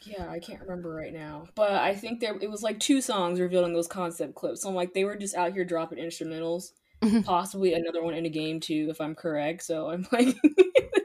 yeah, 0.06 0.28
I 0.30 0.38
can't 0.38 0.60
remember 0.60 0.94
right 0.94 1.12
now, 1.12 1.46
but 1.54 1.72
I 1.72 1.94
think 1.94 2.20
there 2.20 2.36
it 2.40 2.50
was 2.50 2.62
like 2.62 2.78
two 2.78 3.00
songs 3.00 3.40
revealed 3.40 3.66
in 3.66 3.72
those 3.72 3.88
concept 3.88 4.34
clips. 4.34 4.62
So 4.62 4.68
I'm 4.68 4.74
like, 4.74 4.94
they 4.94 5.04
were 5.04 5.16
just 5.16 5.34
out 5.34 5.52
here 5.52 5.64
dropping 5.64 5.98
instrumentals, 5.98 6.72
mm-hmm. 7.02 7.22
possibly 7.22 7.74
another 7.74 8.02
one 8.02 8.14
in 8.14 8.26
a 8.26 8.30
game 8.30 8.60
too, 8.60 8.86
if 8.90 9.00
I'm 9.00 9.14
correct. 9.14 9.62
So 9.62 9.90
I'm 9.90 10.06
like, 10.12 10.36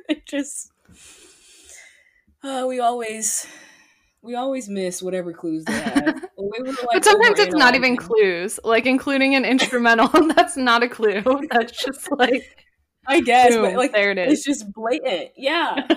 it 0.10 0.26
just 0.26 0.72
uh, 2.44 2.66
we 2.68 2.80
always 2.80 3.48
we 4.22 4.36
always 4.36 4.70
miss 4.70 5.02
whatever 5.02 5.34
clues 5.34 5.66
they 5.66 5.74
have. 5.74 6.06
like 6.38 6.76
but 6.94 7.04
sometimes 7.04 7.40
it's 7.40 7.56
not 7.56 7.76
even 7.76 7.98
clues, 7.98 8.60
like 8.64 8.86
including 8.86 9.36
an 9.36 9.46
instrumental. 9.46 10.08
that's 10.36 10.58
not 10.58 10.84
a 10.84 10.88
clue. 10.88 11.24
That's 11.50 11.84
just 11.84 12.08
like 12.12 12.44
I 13.08 13.22
guess, 13.22 13.54
Boom, 13.54 13.64
but 13.64 13.76
like 13.76 13.94
there 13.94 14.12
it 14.12 14.18
is. 14.18 14.34
it's 14.34 14.46
just 14.46 14.72
blatant. 14.74 15.32
Yeah. 15.36 15.88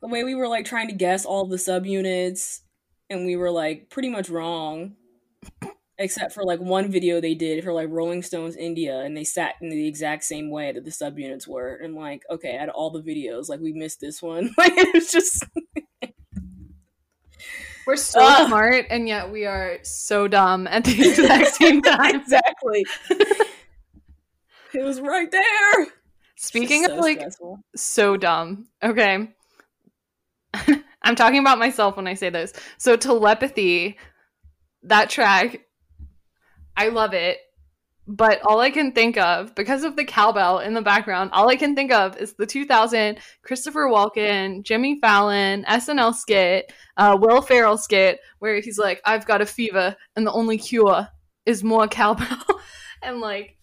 The 0.00 0.08
way 0.08 0.24
we 0.24 0.34
were 0.34 0.48
like 0.48 0.64
trying 0.64 0.88
to 0.88 0.94
guess 0.94 1.24
all 1.24 1.46
the 1.46 1.56
subunits 1.56 2.60
and 3.08 3.26
we 3.26 3.36
were 3.36 3.50
like 3.50 3.90
pretty 3.90 4.08
much 4.08 4.28
wrong 4.30 4.94
except 5.98 6.32
for 6.32 6.42
like 6.44 6.60
one 6.60 6.90
video 6.90 7.20
they 7.20 7.34
did 7.34 7.62
for 7.62 7.72
like 7.72 7.88
rolling 7.90 8.22
stones 8.22 8.56
india 8.56 9.00
and 9.00 9.16
they 9.16 9.24
sat 9.24 9.54
in 9.60 9.68
the 9.68 9.86
exact 9.86 10.24
same 10.24 10.50
way 10.50 10.72
that 10.72 10.84
the 10.84 10.90
subunits 10.90 11.46
were 11.46 11.74
and 11.76 11.94
like 11.94 12.22
okay 12.30 12.56
out 12.56 12.68
of 12.68 12.74
all 12.74 12.90
the 12.90 13.02
videos 13.02 13.48
like 13.48 13.60
we 13.60 13.72
missed 13.72 14.00
this 14.00 14.22
one 14.22 14.50
like 14.58 14.72
it 14.76 14.94
was 14.94 15.10
just 15.10 15.44
We're 17.86 17.96
so 17.96 18.20
Ugh. 18.22 18.46
smart, 18.46 18.84
and 18.90 19.08
yet 19.08 19.32
we 19.32 19.46
are 19.46 19.78
so 19.82 20.28
dumb 20.28 20.66
at 20.68 20.84
the 20.84 20.92
exact 20.92 21.48
same 21.56 21.82
time. 21.82 22.20
exactly 22.20 22.84
it 24.72 24.84
was 24.84 25.00
right 25.00 25.30
there 25.30 25.86
Speaking 26.36 26.84
of 26.84 26.92
so 26.92 26.96
like 26.96 27.18
stressful. 27.18 27.58
so 27.76 28.16
dumb. 28.16 28.68
Okay. 28.82 29.28
I'm 31.02 31.16
talking 31.16 31.38
about 31.38 31.58
myself 31.58 31.96
when 31.96 32.06
I 32.06 32.14
say 32.14 32.30
this. 32.30 32.52
So 32.78 32.96
telepathy, 32.96 33.96
that 34.82 35.10
track, 35.10 35.62
I 36.76 36.88
love 36.88 37.14
it. 37.14 37.38
But 38.06 38.40
all 38.42 38.58
I 38.58 38.70
can 38.70 38.90
think 38.90 39.16
of, 39.18 39.54
because 39.54 39.84
of 39.84 39.94
the 39.94 40.04
cowbell 40.04 40.58
in 40.58 40.74
the 40.74 40.82
background, 40.82 41.30
all 41.32 41.48
I 41.48 41.54
can 41.54 41.76
think 41.76 41.92
of 41.92 42.16
is 42.16 42.32
the 42.32 42.46
2000 42.46 43.18
Christopher 43.42 43.86
Walken, 43.86 44.64
Jimmy 44.64 44.98
Fallon, 45.00 45.64
SNL 45.64 46.14
skit, 46.14 46.72
uh, 46.96 47.16
Will 47.20 47.40
Ferrell 47.40 47.78
skit, 47.78 48.18
where 48.40 48.60
he's 48.60 48.78
like, 48.78 49.00
I've 49.04 49.26
got 49.26 49.42
a 49.42 49.46
fever, 49.46 49.94
and 50.16 50.26
the 50.26 50.32
only 50.32 50.58
cure 50.58 51.06
is 51.46 51.62
more 51.62 51.86
cowbell. 51.86 52.60
and 53.02 53.20
like, 53.20 53.56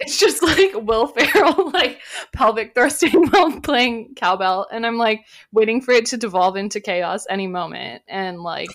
it's 0.00 0.18
just 0.18 0.42
like 0.42 0.72
Will 0.74 1.08
Ferrell, 1.08 1.70
like 1.72 2.00
pelvic 2.32 2.74
thrusting 2.74 3.26
while 3.30 3.60
playing 3.60 4.14
cowbell. 4.14 4.66
And 4.70 4.86
I'm 4.86 4.96
like 4.96 5.26
waiting 5.52 5.80
for 5.80 5.92
it 5.92 6.06
to 6.06 6.16
devolve 6.16 6.56
into 6.56 6.80
chaos 6.80 7.26
any 7.28 7.46
moment. 7.46 8.02
And 8.08 8.40
like, 8.40 8.68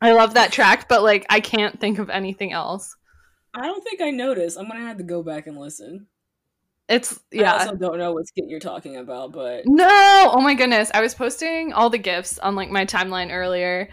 I 0.00 0.12
love 0.12 0.34
that 0.34 0.52
track, 0.52 0.88
but 0.88 1.02
like, 1.02 1.24
I 1.30 1.40
can't 1.40 1.80
think 1.80 1.98
of 1.98 2.10
anything 2.10 2.52
else. 2.52 2.94
i 3.54 3.62
don't 3.66 3.82
think 3.82 4.02
i 4.02 4.10
noticed 4.10 4.58
i'm 4.58 4.68
gonna 4.68 4.80
have 4.80 4.98
to 4.98 5.02
go 5.02 5.22
back 5.22 5.46
and 5.46 5.56
listen 5.56 6.06
It's, 6.90 7.18
yeah. 7.32 7.54
i 7.54 7.58
also 7.60 7.74
don't 7.76 7.96
know 7.96 8.12
what 8.12 8.26
skit 8.26 8.44
you're 8.48 8.60
talking 8.60 8.96
about 8.98 9.32
but 9.32 9.62
No! 9.64 10.30
Oh 10.34 10.40
my 10.42 10.54
goodness. 10.54 10.90
I 10.92 11.00
was 11.00 11.14
posting 11.14 11.72
all 11.72 11.88
the 11.88 11.96
gifts 11.98 12.38
on 12.38 12.54
like 12.54 12.68
my 12.70 12.84
timeline 12.84 13.32
earlier. 13.32 13.88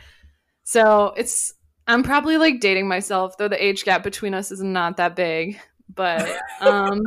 So 0.65 1.13
it's, 1.15 1.53
I'm 1.87 2.03
probably 2.03 2.37
like 2.37 2.59
dating 2.59 2.87
myself, 2.87 3.37
though 3.37 3.47
the 3.47 3.63
age 3.63 3.83
gap 3.83 4.03
between 4.03 4.33
us 4.33 4.51
is 4.51 4.61
not 4.61 4.97
that 4.97 5.15
big. 5.15 5.59
But 5.95 6.29
um 6.61 7.01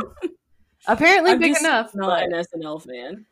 apparently 0.87 1.33
I'm 1.33 1.41
big 1.41 1.57
enough. 1.59 1.95
not 1.95 2.23
an 2.23 2.33
snl 2.33 2.83
fan 2.83 3.27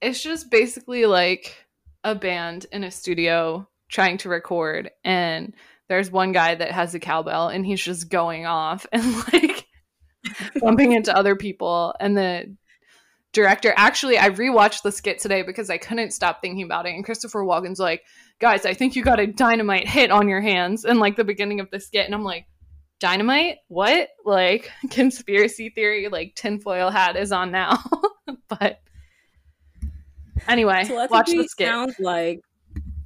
it's 0.00 0.22
just 0.22 0.50
basically 0.50 1.06
like 1.06 1.56
a 2.02 2.14
band 2.14 2.66
in 2.72 2.84
a 2.84 2.90
studio 2.90 3.66
trying 3.88 4.18
to 4.18 4.28
record 4.28 4.90
and 5.04 5.54
there's 5.88 6.10
one 6.10 6.32
guy 6.32 6.54
that 6.54 6.72
has 6.72 6.94
a 6.94 7.00
cowbell 7.00 7.48
and 7.48 7.64
he's 7.64 7.82
just 7.82 8.10
going 8.10 8.46
off 8.46 8.86
and 8.92 9.14
like 9.32 9.66
bumping 10.60 10.92
into 10.92 11.16
other 11.16 11.36
people 11.36 11.94
and 12.00 12.16
the 12.16 12.54
director 13.32 13.72
actually 13.76 14.18
i 14.18 14.30
rewatched 14.30 14.82
the 14.82 14.92
skit 14.92 15.18
today 15.18 15.42
because 15.42 15.68
i 15.68 15.76
couldn't 15.78 16.12
stop 16.12 16.40
thinking 16.40 16.64
about 16.64 16.86
it 16.86 16.94
and 16.94 17.04
christopher 17.04 17.44
walken's 17.44 17.80
like 17.80 18.02
guys 18.40 18.64
i 18.64 18.72
think 18.72 18.94
you 18.94 19.02
got 19.02 19.20
a 19.20 19.26
dynamite 19.26 19.88
hit 19.88 20.10
on 20.10 20.28
your 20.28 20.40
hands 20.40 20.84
in 20.84 20.98
like 20.98 21.16
the 21.16 21.24
beginning 21.24 21.60
of 21.60 21.70
the 21.70 21.80
skit 21.80 22.06
and 22.06 22.14
i'm 22.14 22.22
like 22.22 22.46
dynamite 23.04 23.58
what 23.68 24.08
like 24.24 24.70
conspiracy 24.90 25.68
theory 25.68 26.08
like 26.08 26.34
tinfoil 26.34 26.88
hat 26.90 27.16
is 27.16 27.32
on 27.32 27.50
now 27.50 27.76
but 28.48 28.80
Anyway, 30.48 30.82
watch 31.10 31.30
the 31.30 31.46
skit. 31.48 31.68
sounds 31.68 31.94
like 32.00 32.40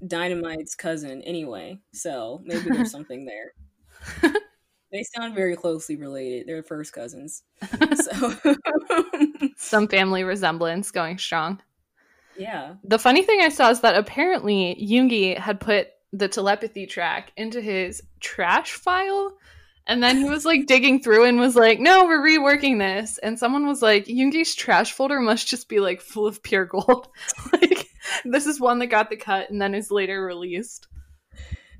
Dynamite's 0.06 0.74
cousin 0.74 1.22
anyway, 1.22 1.78
so 1.92 2.40
maybe 2.44 2.68
there's 2.70 2.90
something 2.96 3.24
there. 3.26 4.32
they 4.90 5.04
sound 5.04 5.34
very 5.34 5.54
closely 5.54 5.94
related. 5.96 6.46
They're 6.48 6.62
first 6.64 6.92
cousins. 6.92 7.42
So 7.94 8.34
Some 9.56 9.86
family 9.88 10.24
resemblance 10.24 10.90
going 10.90 11.18
strong. 11.18 11.60
yeah. 12.36 12.74
The 12.84 12.98
funny 12.98 13.22
thing 13.22 13.40
I 13.42 13.50
saw 13.50 13.70
is 13.70 13.80
that 13.80 13.94
apparently 13.96 14.76
Yoongi 14.80 15.36
had 15.38 15.60
put 15.60 15.88
the 16.12 16.28
telepathy 16.28 16.86
track 16.86 17.32
into 17.36 17.60
his 17.60 18.02
trash 18.20 18.72
file. 18.72 19.36
And 19.88 20.02
then 20.02 20.18
he 20.18 20.24
was 20.24 20.44
like 20.44 20.66
digging 20.66 21.00
through 21.00 21.24
and 21.24 21.40
was 21.40 21.56
like, 21.56 21.80
no, 21.80 22.04
we're 22.04 22.22
reworking 22.22 22.78
this. 22.78 23.16
And 23.16 23.38
someone 23.38 23.66
was 23.66 23.80
like, 23.80 24.04
Yoongi's 24.04 24.54
trash 24.54 24.92
folder 24.92 25.18
must 25.18 25.48
just 25.48 25.66
be 25.66 25.80
like 25.80 26.02
full 26.02 26.26
of 26.26 26.42
pure 26.42 26.66
gold. 26.66 27.08
like, 27.52 27.88
this 28.24 28.46
is 28.46 28.60
one 28.60 28.80
that 28.80 28.88
got 28.88 29.08
the 29.08 29.16
cut 29.16 29.48
and 29.48 29.60
then 29.60 29.74
is 29.74 29.90
later 29.90 30.22
released. 30.22 30.88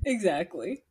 Exactly. 0.05 0.81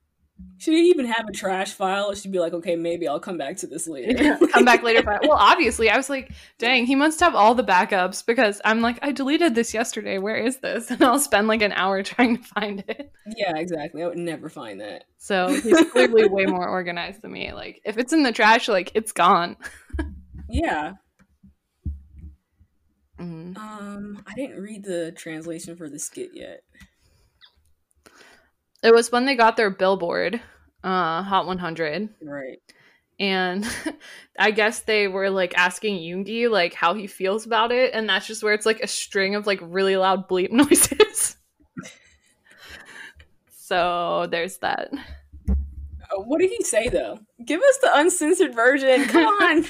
Should 0.59 0.75
he 0.75 0.91
even 0.91 1.07
have 1.07 1.29
a 1.29 1.33
trash 1.33 1.73
file? 1.73 2.11
It 2.11 2.19
should 2.19 2.33
be 2.33 2.41
like, 2.41 2.53
okay, 2.53 2.75
maybe 2.75 3.07
I'll 3.07 3.21
come 3.21 3.39
back 3.39 3.59
to 3.59 3.69
this 3.69 3.87
later. 3.87 4.37
Come 4.49 4.65
back 4.65 4.83
later. 4.83 5.05
But, 5.05 5.23
well, 5.29 5.39
obviously, 5.39 5.89
I 5.89 5.97
was 5.97 6.11
like, 6.11 6.33
dang, 6.59 6.85
he 6.85 6.97
must 6.97 7.21
have 7.21 7.37
all 7.37 7.55
the 7.55 7.63
backups 7.63 8.27
because 8.27 8.61
I'm 8.65 8.81
like, 8.81 8.99
I 9.01 9.13
deleted 9.13 9.55
this 9.55 9.73
yesterday. 9.73 10.19
Where 10.19 10.37
is 10.37 10.59
this? 10.59 10.91
And 10.99 11.03
I'll 11.05 11.21
spend 11.21 11.47
like 11.47 11.63
an 11.63 11.73
hour 11.73 12.03
trying 12.03 12.39
to 12.39 12.43
find 12.43 12.83
it. 12.89 13.13
yeah, 13.37 13.57
exactly. 13.57 14.03
I 14.03 14.09
would 14.09 14.19
never 14.19 14.49
find 14.49 14.81
that. 14.81 15.05
So 15.19 15.49
he's 15.49 15.91
clearly 15.93 16.29
way 16.29 16.47
more 16.47 16.69
organized 16.69 17.23
than 17.23 17.33
me. 17.33 17.53
Like, 17.53 17.81
if 17.85 17.97
it's 17.97 18.13
in 18.13 18.25
the 18.25 18.33
trash, 18.33 18.69
like, 18.69 18.91
it's 18.95 19.13
gone. 19.13 19.57
Yeah. 20.51 20.95
Mm. 23.21 23.57
Um, 23.59 24.23
I 24.27 24.35
didn't 24.35 24.63
read 24.63 24.85
the 24.85 25.13
translation 25.13 25.77
for 25.77 25.89
the 25.89 25.99
skit 25.99 26.31
yet. 26.33 26.63
It 28.83 28.95
was 28.95 29.11
when 29.11 29.27
they 29.27 29.35
got 29.35 29.57
their 29.57 29.71
billboard, 29.71 30.41
uh, 30.85 31.23
Hot 31.23 31.47
100. 31.47 32.09
Right. 32.23 32.61
And 33.19 33.67
I 34.39 34.53
guess 34.53 34.81
they 34.81 35.09
were 35.09 35.31
like 35.31 35.57
asking 35.57 35.99
Yoongi 35.99 36.49
like 36.49 36.75
how 36.75 36.95
he 36.95 37.07
feels 37.07 37.47
about 37.47 37.73
it, 37.73 37.93
and 37.93 38.09
that's 38.09 38.27
just 38.27 38.43
where 38.43 38.55
it's 38.55 38.67
like 38.67 38.81
a 38.81 38.87
string 38.87 39.35
of 39.35 39.47
like 39.47 39.59
really 39.63 39.97
loud 39.97 40.29
bleep 40.29 40.51
noises. 40.53 41.37
so 43.51 44.29
there's 44.31 44.59
that. 44.59 44.91
Uh, 45.51 46.23
what 46.23 46.39
did 46.39 46.51
he 46.51 46.63
say 46.63 46.89
though? 46.89 47.19
Give 47.45 47.61
us 47.61 47.79
the 47.79 47.91
uncensored 47.99 48.55
version. 48.55 49.05
Come 49.07 49.27
on. 49.43 49.65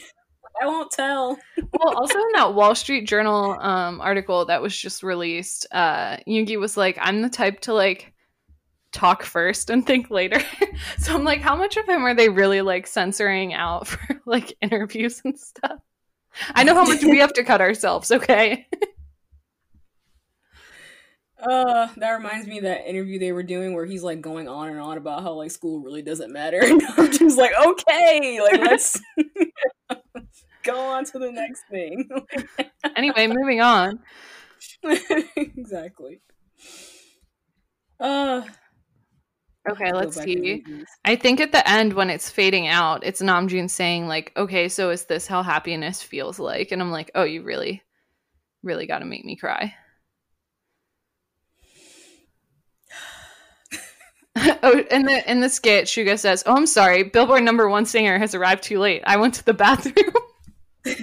I 0.61 0.67
won't 0.67 0.91
tell. 0.91 1.39
well, 1.57 1.97
also 1.97 2.19
in 2.19 2.33
that 2.35 2.53
Wall 2.55 2.75
Street 2.75 3.07
Journal 3.07 3.57
um, 3.61 4.01
article 4.01 4.45
that 4.47 4.61
was 4.61 4.77
just 4.77 5.03
released, 5.05 5.67
uh, 5.71 6.17
Yoongi 6.27 6.59
was 6.59 6.77
like, 6.77 6.99
"I'm 7.01 7.23
the 7.23 7.31
type 7.31 7.61
to 7.61 7.73
like 7.73 8.13
talk 8.93 9.23
first 9.23 9.71
and 9.71 9.87
think 9.87 10.11
later." 10.11 10.41
so 10.99 11.15
I'm 11.15 11.25
like, 11.25 11.41
how 11.41 11.57
much 11.57 11.77
of 11.77 11.89
him 11.89 12.05
are 12.05 12.15
they 12.15 12.29
really 12.29 12.61
like 12.63 12.87
censoring 12.87 13.55
out 13.55 13.87
for 13.87 14.21
like 14.27 14.57
interviews 14.61 15.21
and 15.25 15.39
stuff? 15.39 15.81
I 16.55 16.65
know 16.65 16.75
how 16.75 16.85
much 16.85 17.03
we 17.03 17.19
have 17.19 17.33
to 17.35 17.45
cut 17.45 17.61
ourselves. 17.61 18.11
Okay. 18.11 18.67
Uh, 21.41 21.87
that 21.99 22.11
reminds 22.11 22.49
me 22.49 22.59
of 22.59 22.65
that 22.65 22.89
interview 22.89 23.19
they 23.19 23.31
were 23.31 23.45
doing 23.45 23.73
where 23.73 23.87
he's 23.87 24.03
like 24.03 24.21
going 24.21 24.49
on 24.49 24.69
and 24.71 24.81
on 24.81 24.99
about 24.99 25.23
how 25.23 25.33
like 25.35 25.53
school 25.53 25.79
really 25.79 26.03
doesn't 26.03 26.33
matter. 26.33 26.61
And 26.61 26.83
I'm 26.97 27.13
just 27.13 27.39
like, 27.39 27.53
okay, 27.65 28.41
like 28.41 28.61
let's 28.61 29.01
go 30.65 30.79
on 30.79 31.05
to 31.05 31.19
the 31.19 31.31
next 31.31 31.63
thing. 31.71 32.09
anyway, 32.97 33.29
moving 33.29 33.61
on. 33.61 34.01
exactly. 35.37 36.21
Uh, 38.01 38.43
Okay, 39.71 39.93
let's 39.93 40.21
see. 40.23 40.65
I 41.05 41.17
think 41.17 41.41
at 41.41 41.53
the 41.53 41.69
end 41.69 41.93
when 41.93 42.11
it's 42.11 42.31
fading 42.31 42.69
out, 42.69 43.05
it's 43.05 43.21
Namjoon 43.21 43.69
saying 43.69 44.09
like, 44.09 44.33
"Okay, 44.37 44.69
so 44.69 44.91
is 44.91 45.05
this 45.05 45.27
how 45.27 45.43
happiness 45.43 46.03
feels 46.03 46.39
like?" 46.39 46.73
And 46.73 46.81
I'm 46.81 46.91
like, 46.91 47.11
"Oh, 47.15 47.25
you 47.25 47.43
really, 47.43 47.83
really 48.63 48.87
got 48.87 49.01
to 49.01 49.05
make 49.05 49.25
me 49.25 49.37
cry." 49.37 49.75
oh, 54.63 54.85
in 54.91 55.05
the 55.05 55.31
in 55.31 55.41
the 55.41 55.49
skit, 55.49 55.87
Suga 55.87 56.19
says, 56.19 56.43
"Oh, 56.47 56.55
I'm 56.55 56.67
sorry. 56.67 57.03
Billboard 57.03 57.43
number 57.43 57.69
one 57.69 57.85
singer 57.87 58.19
has 58.19 58.35
arrived 58.35 58.63
too 58.63 58.79
late. 58.79 59.03
I 59.07 59.17
went 59.17 59.35
to 59.35 59.45
the 59.45 59.55
bathroom." 59.55 60.13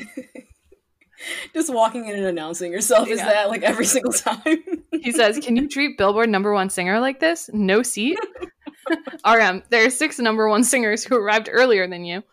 Just 1.54 1.74
walking 1.74 2.06
in 2.06 2.16
and 2.16 2.26
announcing 2.26 2.72
yourself 2.72 3.10
is 3.10 3.20
that 3.20 3.50
like 3.50 3.64
every 3.64 3.86
single 3.86 4.14
time? 4.14 4.75
He 5.02 5.12
says, 5.12 5.40
"Can 5.40 5.56
you 5.56 5.68
treat 5.70 5.98
Billboard 5.98 6.30
number 6.30 6.54
one 6.54 6.70
singer 6.70 7.00
like 7.00 7.20
this? 7.20 7.50
No 7.54 7.84
seat." 7.84 8.18
RM, 9.26 9.64
there 9.70 9.86
are 9.86 9.90
six 9.90 10.20
number 10.20 10.48
one 10.48 10.64
singers 10.64 11.04
who 11.04 11.16
arrived 11.16 11.50
earlier 11.52 11.88
than 11.88 12.06
you. 12.06 12.24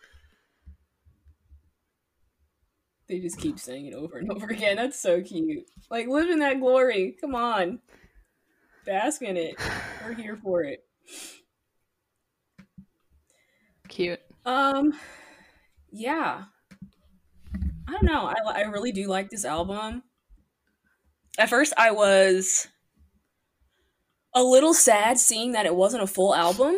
they 3.13 3.19
just 3.19 3.37
keep 3.37 3.59
saying 3.59 3.85
it 3.85 3.93
over 3.93 4.17
and 4.17 4.31
over 4.31 4.47
again. 4.47 4.75
That's 4.77 4.99
so 4.99 5.21
cute. 5.21 5.65
Like 5.91 6.07
live 6.07 6.29
in 6.29 6.39
that 6.39 6.59
glory. 6.59 7.15
Come 7.21 7.35
on. 7.35 7.79
Bask 8.87 9.21
in 9.21 9.37
it. 9.37 9.55
We're 10.03 10.15
here 10.15 10.35
for 10.35 10.63
it. 10.63 10.83
Cute. 13.87 14.19
Um 14.45 14.93
yeah, 15.91 16.45
I 17.87 17.91
don't 17.91 18.03
know. 18.03 18.25
I 18.25 18.33
I 18.55 18.61
really 18.61 18.91
do 18.91 19.07
like 19.07 19.29
this 19.29 19.45
album. 19.45 20.01
At 21.37 21.49
first, 21.49 21.73
I 21.77 21.91
was 21.91 22.67
a 24.35 24.43
little 24.43 24.73
sad 24.73 25.17
seeing 25.19 25.51
that 25.53 25.65
it 25.65 25.75
wasn't 25.75 26.03
a 26.03 26.07
full 26.07 26.33
album. 26.35 26.75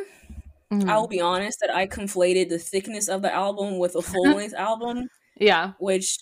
Mhm. 0.71 0.89
I 0.89 0.97
will 0.97 1.07
be 1.07 1.21
honest 1.21 1.59
that 1.61 1.73
I 1.73 1.87
conflated 1.87 2.49
the 2.49 2.57
thickness 2.59 3.07
of 3.07 3.21
the 3.21 3.33
album 3.33 3.77
with 3.77 3.95
a 3.95 4.01
full 4.01 4.23
length 4.35 4.53
album, 4.55 5.09
Yeah. 5.39 5.73
which 5.79 6.17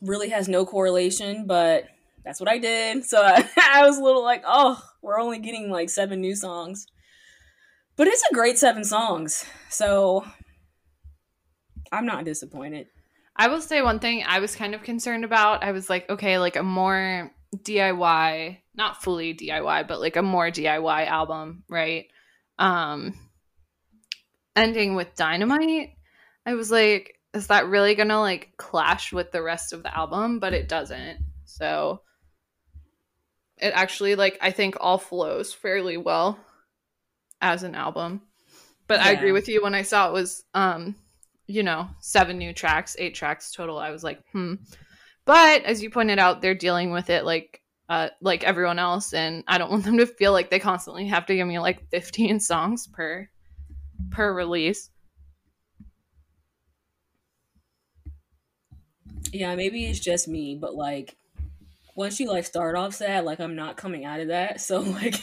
really 0.00 0.28
has 0.30 0.48
no 0.48 0.64
correlation, 0.64 1.46
but 1.46 1.84
that's 2.24 2.38
what 2.40 2.48
I 2.48 2.58
did. 2.58 3.04
So 3.04 3.20
I, 3.24 3.48
I 3.58 3.86
was 3.86 3.98
a 3.98 4.02
little 4.02 4.22
like, 4.22 4.42
oh, 4.46 4.80
we're 5.02 5.20
only 5.20 5.38
getting 5.38 5.70
like 5.70 5.90
seven 5.90 6.20
new 6.20 6.36
songs. 6.36 6.86
But 7.96 8.08
it's 8.08 8.22
a 8.30 8.34
great 8.34 8.58
seven 8.58 8.84
songs. 8.84 9.44
So 9.70 10.24
I'm 11.90 12.04
not 12.06 12.24
disappointed. 12.24 12.88
I 13.38 13.48
will 13.48 13.60
say 13.60 13.82
one 13.82 13.98
thing 13.98 14.24
I 14.26 14.40
was 14.40 14.56
kind 14.56 14.74
of 14.74 14.82
concerned 14.82 15.24
about. 15.24 15.62
I 15.62 15.72
was 15.72 15.90
like, 15.90 16.08
okay, 16.08 16.38
like 16.38 16.56
a 16.56 16.62
more 16.62 17.30
DIY, 17.54 18.58
not 18.74 19.02
fully 19.02 19.34
DIY, 19.34 19.86
but 19.88 20.00
like 20.00 20.16
a 20.16 20.22
more 20.22 20.50
DIY 20.50 21.06
album, 21.06 21.64
right? 21.68 22.06
Um 22.58 23.14
ending 24.54 24.94
with 24.94 25.14
Dynamite. 25.14 25.90
I 26.46 26.54
was 26.54 26.70
like, 26.70 27.14
is 27.34 27.48
that 27.48 27.66
really 27.66 27.94
going 27.94 28.08
to 28.08 28.18
like 28.18 28.54
clash 28.56 29.12
with 29.12 29.30
the 29.30 29.42
rest 29.42 29.74
of 29.74 29.82
the 29.82 29.94
album? 29.94 30.38
But 30.38 30.54
it 30.54 30.68
doesn't. 30.68 31.18
So 31.44 32.00
it 33.58 33.72
actually 33.74 34.14
like 34.14 34.38
I 34.40 34.50
think 34.50 34.76
all 34.80 34.98
flows 34.98 35.52
fairly 35.52 35.98
well 35.98 36.38
as 37.40 37.62
an 37.62 37.74
album. 37.74 38.22
But 38.88 39.00
I 39.00 39.10
agree 39.12 39.32
with 39.32 39.48
you 39.48 39.62
when 39.62 39.74
I 39.74 39.82
saw 39.82 40.08
it 40.08 40.12
was 40.12 40.44
um 40.54 40.94
you 41.46 41.62
know, 41.62 41.88
seven 42.00 42.38
new 42.38 42.52
tracks, 42.52 42.96
eight 42.98 43.14
tracks 43.14 43.52
total. 43.52 43.78
I 43.78 43.90
was 43.90 44.02
like, 44.02 44.20
hmm. 44.32 44.54
But 45.24 45.64
as 45.64 45.82
you 45.82 45.90
pointed 45.90 46.18
out, 46.18 46.40
they're 46.40 46.54
dealing 46.54 46.90
with 46.90 47.10
it 47.10 47.24
like 47.24 47.60
uh 47.88 48.08
like 48.20 48.42
everyone 48.42 48.80
else 48.80 49.12
and 49.12 49.44
I 49.46 49.58
don't 49.58 49.70
want 49.72 49.84
them 49.84 49.98
to 49.98 50.06
feel 50.06 50.32
like 50.32 50.50
they 50.50 50.58
constantly 50.58 51.06
have 51.08 51.26
to 51.26 51.36
give 51.36 51.46
me 51.46 51.58
like 51.58 51.88
15 51.90 52.40
songs 52.40 52.86
per 52.86 53.28
per 54.10 54.34
release. 54.34 54.90
Yeah, 59.32 59.54
maybe 59.56 59.84
it's 59.86 60.00
just 60.00 60.28
me, 60.28 60.56
but 60.60 60.74
like 60.74 61.16
once 61.94 62.20
you 62.20 62.28
like 62.28 62.44
start 62.44 62.76
off 62.76 62.94
sad, 62.94 63.24
like 63.24 63.40
I'm 63.40 63.56
not 63.56 63.76
coming 63.76 64.04
out 64.04 64.20
of 64.20 64.28
that. 64.28 64.60
So 64.60 64.80
like 64.80 65.16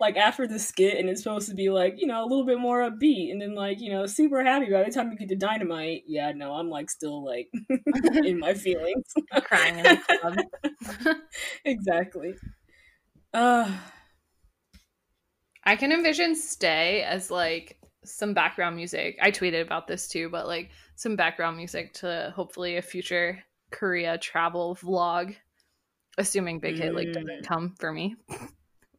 like 0.00 0.16
after 0.16 0.46
the 0.46 0.58
skit 0.58 0.98
and 0.98 1.08
it's 1.08 1.22
supposed 1.22 1.48
to 1.48 1.54
be 1.54 1.70
like, 1.70 1.94
you 1.98 2.06
know, 2.06 2.22
a 2.22 2.26
little 2.26 2.44
bit 2.46 2.58
more 2.58 2.80
upbeat 2.80 3.30
and 3.30 3.40
then 3.40 3.54
like, 3.54 3.80
you 3.80 3.90
know, 3.90 4.06
super 4.06 4.42
happy 4.44 4.70
by 4.70 4.84
the 4.84 4.90
time 4.90 5.10
you 5.10 5.16
get 5.16 5.28
to 5.28 5.36
dynamite. 5.36 6.02
Yeah, 6.06 6.32
no, 6.32 6.52
I'm 6.54 6.68
like 6.70 6.90
still 6.90 7.24
like 7.24 7.48
in 8.24 8.38
my 8.38 8.54
feelings. 8.66 9.04
Crying 9.44 9.78
in 9.78 9.82
the 9.84 10.00
club. 10.20 11.16
exactly. 11.64 12.34
Uh 13.32 13.76
I 15.64 15.76
can 15.76 15.92
envision 15.92 16.34
Stay 16.36 17.02
as 17.02 17.30
like 17.30 17.78
some 18.04 18.34
background 18.34 18.76
music. 18.76 19.18
I 19.22 19.30
tweeted 19.30 19.62
about 19.62 19.86
this 19.86 20.08
too, 20.08 20.28
but 20.28 20.46
like 20.46 20.70
some 20.96 21.16
background 21.16 21.56
music 21.56 21.94
to 21.94 22.32
hopefully 22.36 22.76
a 22.76 22.82
future 22.82 23.42
Korea 23.70 24.18
travel 24.18 24.76
vlog, 24.80 25.34
assuming 26.18 26.60
Big 26.60 26.76
Hit 26.76 26.94
like 26.94 27.12
doesn't 27.12 27.26
Mm. 27.42 27.46
come 27.46 27.74
for 27.78 27.90
me, 27.92 28.14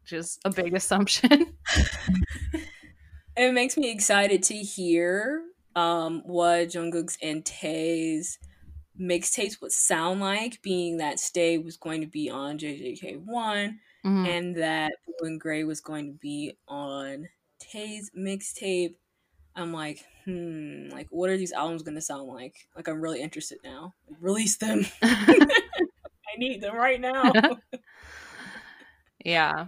which 0.06 0.12
is 0.20 0.38
a 0.44 0.50
big 0.50 0.72
assumption. 0.74 1.30
it 3.36 3.52
makes 3.52 3.76
me 3.76 3.90
excited 3.90 4.42
to 4.44 4.54
hear 4.54 5.42
um 5.74 6.22
what 6.24 6.68
Jungkook's 6.68 7.18
and 7.20 7.44
Tae's 7.44 8.38
mixtapes 9.00 9.60
would 9.60 9.72
sound 9.72 10.20
like, 10.20 10.62
being 10.62 10.98
that 10.98 11.18
Stay 11.18 11.58
was 11.58 11.76
going 11.76 12.00
to 12.00 12.06
be 12.06 12.30
on 12.30 12.56
JJK1 12.58 13.74
Mhm. 14.04 14.28
and 14.28 14.56
that 14.56 14.92
Blue 15.18 15.28
and 15.28 15.40
Gray 15.40 15.64
was 15.64 15.80
going 15.80 16.06
to 16.06 16.12
be 16.18 16.56
on 16.68 17.28
Tae's 17.58 18.10
mixtape. 18.16 18.94
I'm 19.56 19.72
like, 19.72 20.04
hmm, 20.24 20.88
like 20.92 21.08
what 21.10 21.28
are 21.30 21.36
these 21.36 21.52
albums 21.52 21.82
gonna 21.82 22.00
sound 22.00 22.28
like? 22.28 22.54
Like 22.76 22.86
I'm 22.88 23.00
really 23.00 23.20
interested 23.20 23.58
now. 23.64 23.94
Like, 24.08 24.18
release 24.20 24.56
them. 24.58 24.86
I 25.02 26.38
need 26.38 26.60
them 26.60 26.76
right 26.76 27.00
now. 27.00 27.32
yeah. 29.24 29.66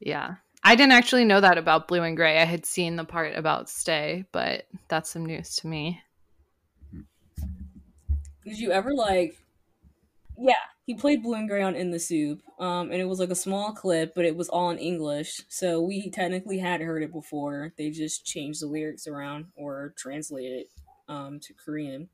Yeah. 0.00 0.36
I 0.62 0.76
didn't 0.76 0.92
actually 0.92 1.26
know 1.26 1.40
that 1.40 1.58
about 1.58 1.88
Blue 1.88 2.02
and 2.02 2.16
Gray. 2.16 2.40
I 2.40 2.44
had 2.44 2.64
seen 2.64 2.96
the 2.96 3.04
part 3.04 3.36
about 3.36 3.68
Stay, 3.68 4.24
but 4.32 4.66
that's 4.88 5.10
some 5.10 5.26
news 5.26 5.56
to 5.56 5.66
me. 5.66 6.00
Did 8.44 8.58
you 8.58 8.72
ever 8.72 8.94
like? 8.94 9.36
Yeah, 10.38 10.54
he 10.86 10.94
played 10.94 11.22
Blue 11.22 11.34
and 11.34 11.48
Gray 11.48 11.62
on 11.62 11.76
In 11.76 11.90
the 11.90 12.00
SOOP, 12.00 12.40
um, 12.58 12.90
and 12.90 13.00
it 13.00 13.06
was 13.06 13.20
like 13.20 13.30
a 13.30 13.34
small 13.34 13.72
clip, 13.72 14.14
but 14.14 14.24
it 14.24 14.36
was 14.36 14.48
all 14.48 14.70
in 14.70 14.78
English, 14.78 15.42
so 15.48 15.80
we 15.80 16.10
technically 16.10 16.58
had 16.58 16.80
heard 16.80 17.02
it 17.02 17.12
before. 17.12 17.72
They 17.78 17.90
just 17.90 18.24
changed 18.24 18.62
the 18.62 18.66
lyrics 18.66 19.06
around 19.06 19.46
or 19.56 19.94
translated 19.96 20.60
it 20.60 20.66
um, 21.08 21.40
to 21.40 21.54
Korean 21.54 22.08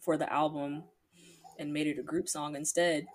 for 0.00 0.16
the 0.16 0.30
album 0.32 0.84
and 1.58 1.72
made 1.72 1.86
it 1.86 1.98
a 1.98 2.02
group 2.02 2.28
song 2.28 2.56
instead. 2.56 3.06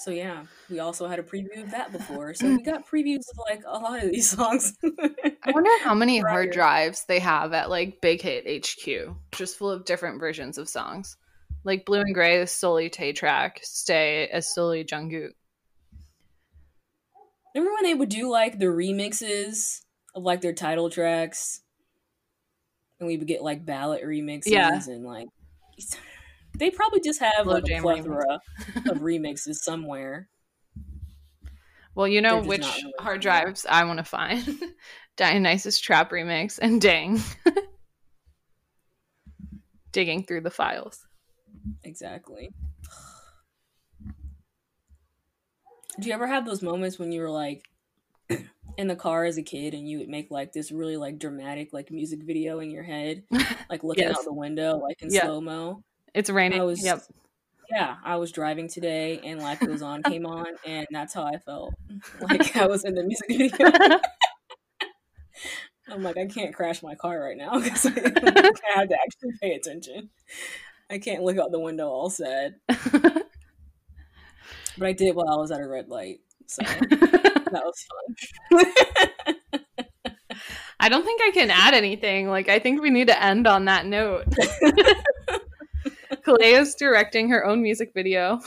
So 0.00 0.10
yeah, 0.10 0.44
we 0.70 0.78
also 0.78 1.06
had 1.06 1.18
a 1.18 1.22
preview 1.22 1.62
of 1.62 1.72
that 1.72 1.92
before. 1.92 2.32
So 2.32 2.46
we 2.46 2.62
got 2.62 2.88
previews 2.88 3.28
of 3.30 3.38
like 3.50 3.62
a 3.66 3.78
lot 3.78 4.02
of 4.02 4.10
these 4.10 4.30
songs. 4.36 4.72
I 4.82 5.50
wonder 5.52 5.70
how 5.82 5.92
many 5.94 6.20
hard 6.20 6.52
drives 6.52 7.04
they 7.04 7.18
have 7.18 7.52
at 7.52 7.68
like 7.68 8.00
Big 8.00 8.22
Hit 8.22 8.46
HQ, 8.64 9.14
just 9.32 9.58
full 9.58 9.70
of 9.70 9.84
different 9.84 10.18
versions 10.18 10.56
of 10.56 10.70
songs. 10.70 11.18
Like 11.64 11.84
Blue 11.84 12.00
and 12.00 12.14
Gray 12.14 12.40
is 12.40 12.50
solely 12.50 12.88
Tae 12.88 13.12
track, 13.12 13.60
Stay 13.62 14.26
as 14.28 14.52
solely 14.54 14.84
Jungkook. 14.84 15.32
Remember 17.54 17.74
when 17.74 17.84
they 17.84 17.94
would 17.94 18.08
do 18.08 18.30
like 18.30 18.58
the 18.58 18.66
remixes 18.66 19.82
of 20.14 20.22
like 20.22 20.40
their 20.40 20.54
title 20.54 20.88
tracks, 20.88 21.60
and 22.98 23.06
we 23.06 23.18
would 23.18 23.26
get 23.28 23.42
like 23.42 23.66
ballad 23.66 24.02
remixes 24.02 24.46
Yeah. 24.46 24.80
and 24.86 25.04
like 25.04 25.28
they 26.60 26.70
probably 26.70 27.00
just 27.00 27.18
have 27.18 27.32
Slow 27.42 27.54
like 27.54 27.64
a 27.64 27.80
plethora 27.80 28.38
of 28.86 28.98
remixes 28.98 29.56
somewhere. 29.56 30.28
Well, 31.96 32.06
you 32.06 32.20
know 32.20 32.42
which 32.42 32.62
really 32.62 32.92
hard 33.00 33.20
drives 33.20 33.66
I 33.68 33.82
want 33.84 33.98
to 33.98 34.04
find. 34.04 34.46
Dionysus 35.16 35.80
Trap 35.80 36.10
Remix 36.10 36.58
and 36.60 36.80
Dang. 36.80 37.18
Digging 39.92 40.24
through 40.24 40.42
the 40.42 40.50
files. 40.50 41.04
Exactly. 41.82 42.50
Do 45.98 46.08
you 46.08 46.14
ever 46.14 46.26
have 46.26 46.46
those 46.46 46.62
moments 46.62 46.98
when 46.98 47.10
you 47.10 47.20
were 47.20 47.30
like 47.30 47.68
in 48.76 48.86
the 48.86 48.96
car 48.96 49.24
as 49.24 49.36
a 49.36 49.42
kid 49.42 49.74
and 49.74 49.88
you 49.88 49.98
would 49.98 50.08
make 50.08 50.30
like 50.30 50.52
this 50.52 50.70
really 50.70 50.96
like 50.96 51.18
dramatic 51.18 51.72
like 51.72 51.90
music 51.90 52.22
video 52.22 52.60
in 52.60 52.70
your 52.70 52.84
head, 52.84 53.24
like 53.70 53.82
looking 53.82 54.04
Yes. 54.04 54.18
out 54.18 54.24
the 54.24 54.32
window 54.32 54.78
like 54.78 55.02
in 55.02 55.10
Yeah. 55.10 55.22
slow 55.22 55.40
mo? 55.40 55.82
It's 56.14 56.30
raining. 56.30 56.60
I 56.60 56.64
was 56.64 56.84
Yep. 56.84 57.02
yeah, 57.70 57.96
I 58.04 58.16
was 58.16 58.32
driving 58.32 58.68
today 58.68 59.20
and 59.24 59.40
Life 59.40 59.60
Goes 59.60 59.82
On 59.82 60.02
came 60.02 60.26
on 60.38 60.46
and 60.66 60.86
that's 60.90 61.14
how 61.14 61.24
I 61.24 61.38
felt. 61.38 61.74
Like 62.20 62.56
I 62.56 62.66
was 62.66 62.84
in 62.84 62.94
the 62.94 63.04
music 63.04 63.28
video. 63.28 64.00
I'm 65.88 66.02
like, 66.04 66.16
I 66.16 66.26
can't 66.26 66.54
crash 66.54 66.82
my 66.84 66.94
car 66.94 67.20
right 67.20 67.36
now 67.36 67.58
because 67.62 67.84
I 67.86 67.90
have 67.90 68.88
to 68.88 68.96
actually 69.02 69.32
pay 69.42 69.54
attention. 69.54 70.10
I 70.88 70.98
can't 70.98 71.22
look 71.24 71.36
out 71.38 71.50
the 71.50 71.58
window 71.58 71.88
all 71.88 72.10
sad. 72.10 72.54
But 74.78 74.86
I 74.86 74.92
did 74.92 75.16
while 75.16 75.28
I 75.28 75.36
was 75.36 75.50
at 75.50 75.60
a 75.60 75.66
red 75.66 75.88
light. 75.88 76.20
So 76.46 76.62
that 76.62 77.62
was 77.64 77.86
fun. 78.50 78.64
I 80.78 80.88
don't 80.88 81.04
think 81.04 81.20
I 81.22 81.30
can 81.32 81.50
add 81.50 81.74
anything. 81.74 82.28
Like, 82.28 82.48
I 82.48 82.58
think 82.60 82.80
we 82.80 82.90
need 82.90 83.08
to 83.08 83.22
end 83.22 83.46
on 83.46 83.66
that 83.66 83.84
note. 83.84 84.24
Kalea's 86.30 86.74
directing 86.74 87.28
her 87.30 87.44
own 87.44 87.62
music 87.62 87.92
video. 87.94 88.40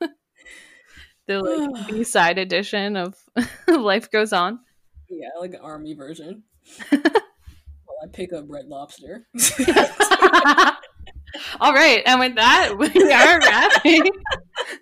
the 1.26 1.40
like 1.40 1.86
B 1.88 2.04
side 2.04 2.38
edition 2.38 2.96
of 2.96 3.16
Life 3.68 4.10
Goes 4.10 4.32
On. 4.32 4.60
yeah, 5.08 5.28
like 5.40 5.54
an 5.54 5.60
army 5.60 5.94
version. 5.94 6.44
While 6.90 7.00
I 8.02 8.06
pick 8.12 8.32
up 8.32 8.44
red 8.48 8.66
lobster. 8.66 9.26
All 11.60 11.74
right, 11.74 12.00
and 12.06 12.20
with 12.20 12.36
that, 12.36 12.74
we 12.78 13.12
are 13.12 13.40
wrapping. 13.40 14.04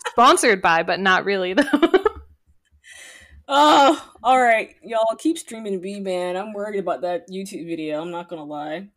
Sponsored 0.09 0.61
by, 0.61 0.83
but 0.83 1.01
not 1.01 1.25
really 1.25 1.55
though. 1.55 1.65
Oh, 3.49 4.13
all 4.23 4.41
right, 4.41 4.75
y'all 4.83 5.17
keep 5.19 5.39
streaming 5.39 5.81
B 5.81 5.99
man. 5.99 6.37
I'm 6.37 6.53
worried 6.53 6.79
about 6.79 7.01
that 7.03 7.29
YouTube 7.29 7.67
video. 7.67 8.03
I'm 8.03 8.11
not 8.11 8.29
gonna 8.29 8.45
lie. 8.45 8.89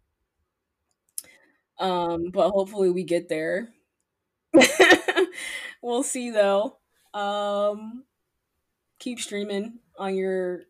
Um, 1.80 2.30
but 2.32 2.52
hopefully 2.52 2.90
we 2.90 3.04
get 3.04 3.30
there. 3.30 3.70
we'll 5.82 6.04
see 6.04 6.30
though. 6.32 6.78
Um, 7.14 8.04
keep 9.00 9.20
streaming 9.20 9.80
on 9.98 10.16
your 10.16 10.64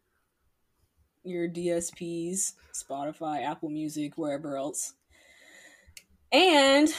your 1.24 1.48
DSPs, 1.48 2.54
Spotify, 2.74 3.44
Apple 3.44 3.70
Music, 3.70 4.18
wherever 4.18 4.58
else. 4.58 4.94
And 6.32 6.94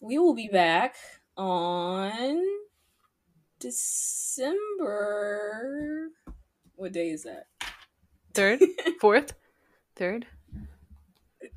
we 0.00 0.18
will 0.18 0.34
be 0.34 0.48
back 0.48 0.96
on 1.36 2.40
December. 3.60 4.70
What 6.76 6.92
day 6.92 7.10
is 7.10 7.24
that? 7.24 7.48
Third, 8.34 8.60
fourth, 9.00 9.34
third, 9.94 10.26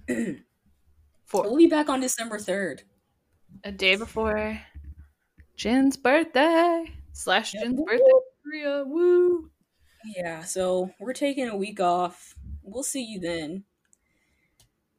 fourth. 1.29 1.47
We'll 1.47 1.57
be 1.57 1.67
back 1.67 1.89
on 1.89 2.01
December 2.01 2.37
3rd. 2.37 2.81
A 3.63 3.71
day 3.71 3.95
before 3.95 4.59
Jen's 5.55 5.95
birthday 5.95 6.85
slash 7.13 7.51
Jen's 7.51 7.75
Jin's 7.75 7.81
birthday. 7.85 8.03
Korea, 8.43 8.83
woo! 8.85 9.49
Yeah, 10.15 10.43
so 10.43 10.91
we're 10.99 11.13
taking 11.13 11.49
a 11.49 11.55
week 11.57 11.79
off. 11.79 12.35
We'll 12.63 12.83
see 12.83 13.03
you 13.03 13.19
then. 13.19 13.63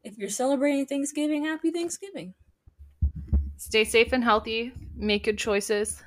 If 0.04 0.18
you're 0.18 0.30
celebrating 0.30 0.86
Thanksgiving, 0.86 1.44
happy 1.44 1.70
Thanksgiving. 1.70 2.34
Stay 3.56 3.84
safe 3.84 4.12
and 4.12 4.24
healthy. 4.24 4.72
Make 4.96 5.24
good 5.24 5.38
choices. 5.38 6.02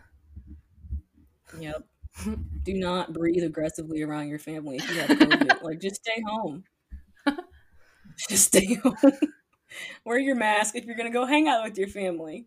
Yep. 1.60 1.84
Do 2.64 2.74
not 2.74 3.14
breathe 3.14 3.44
aggressively 3.44 4.02
around 4.04 4.30
your 4.30 4.40
family 4.40 4.78
if 4.78 4.90
you 4.90 5.00
have 5.02 5.10
COVID. 5.10 5.62
like, 5.64 5.80
just 5.80 5.96
stay 5.96 6.24
home. 6.28 6.64
just 8.30 8.48
stay 8.48 8.76
home. 8.76 8.96
Wear 10.06 10.20
your 10.20 10.36
mask 10.36 10.76
if 10.76 10.86
you're 10.86 10.96
going 10.96 11.12
to 11.12 11.14
go 11.14 11.26
hang 11.26 11.48
out 11.48 11.64
with 11.64 11.78
your 11.78 11.88
family. 11.88 12.46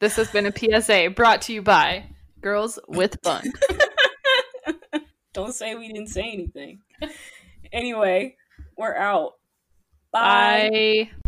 This 0.00 0.16
has 0.16 0.30
been 0.30 0.46
a 0.46 0.52
PSA 0.52 1.10
brought 1.10 1.42
to 1.42 1.52
you 1.52 1.62
by 1.62 2.06
Girls 2.40 2.78
with 2.88 3.22
Bun. 3.22 3.52
Don't 5.32 5.54
say 5.54 5.74
we 5.74 5.88
didn't 5.88 6.08
say 6.08 6.30
anything. 6.30 6.80
Anyway, 7.72 8.36
we're 8.76 8.94
out. 8.94 9.34
Bye. 10.12 11.08
Bye. 11.10 11.23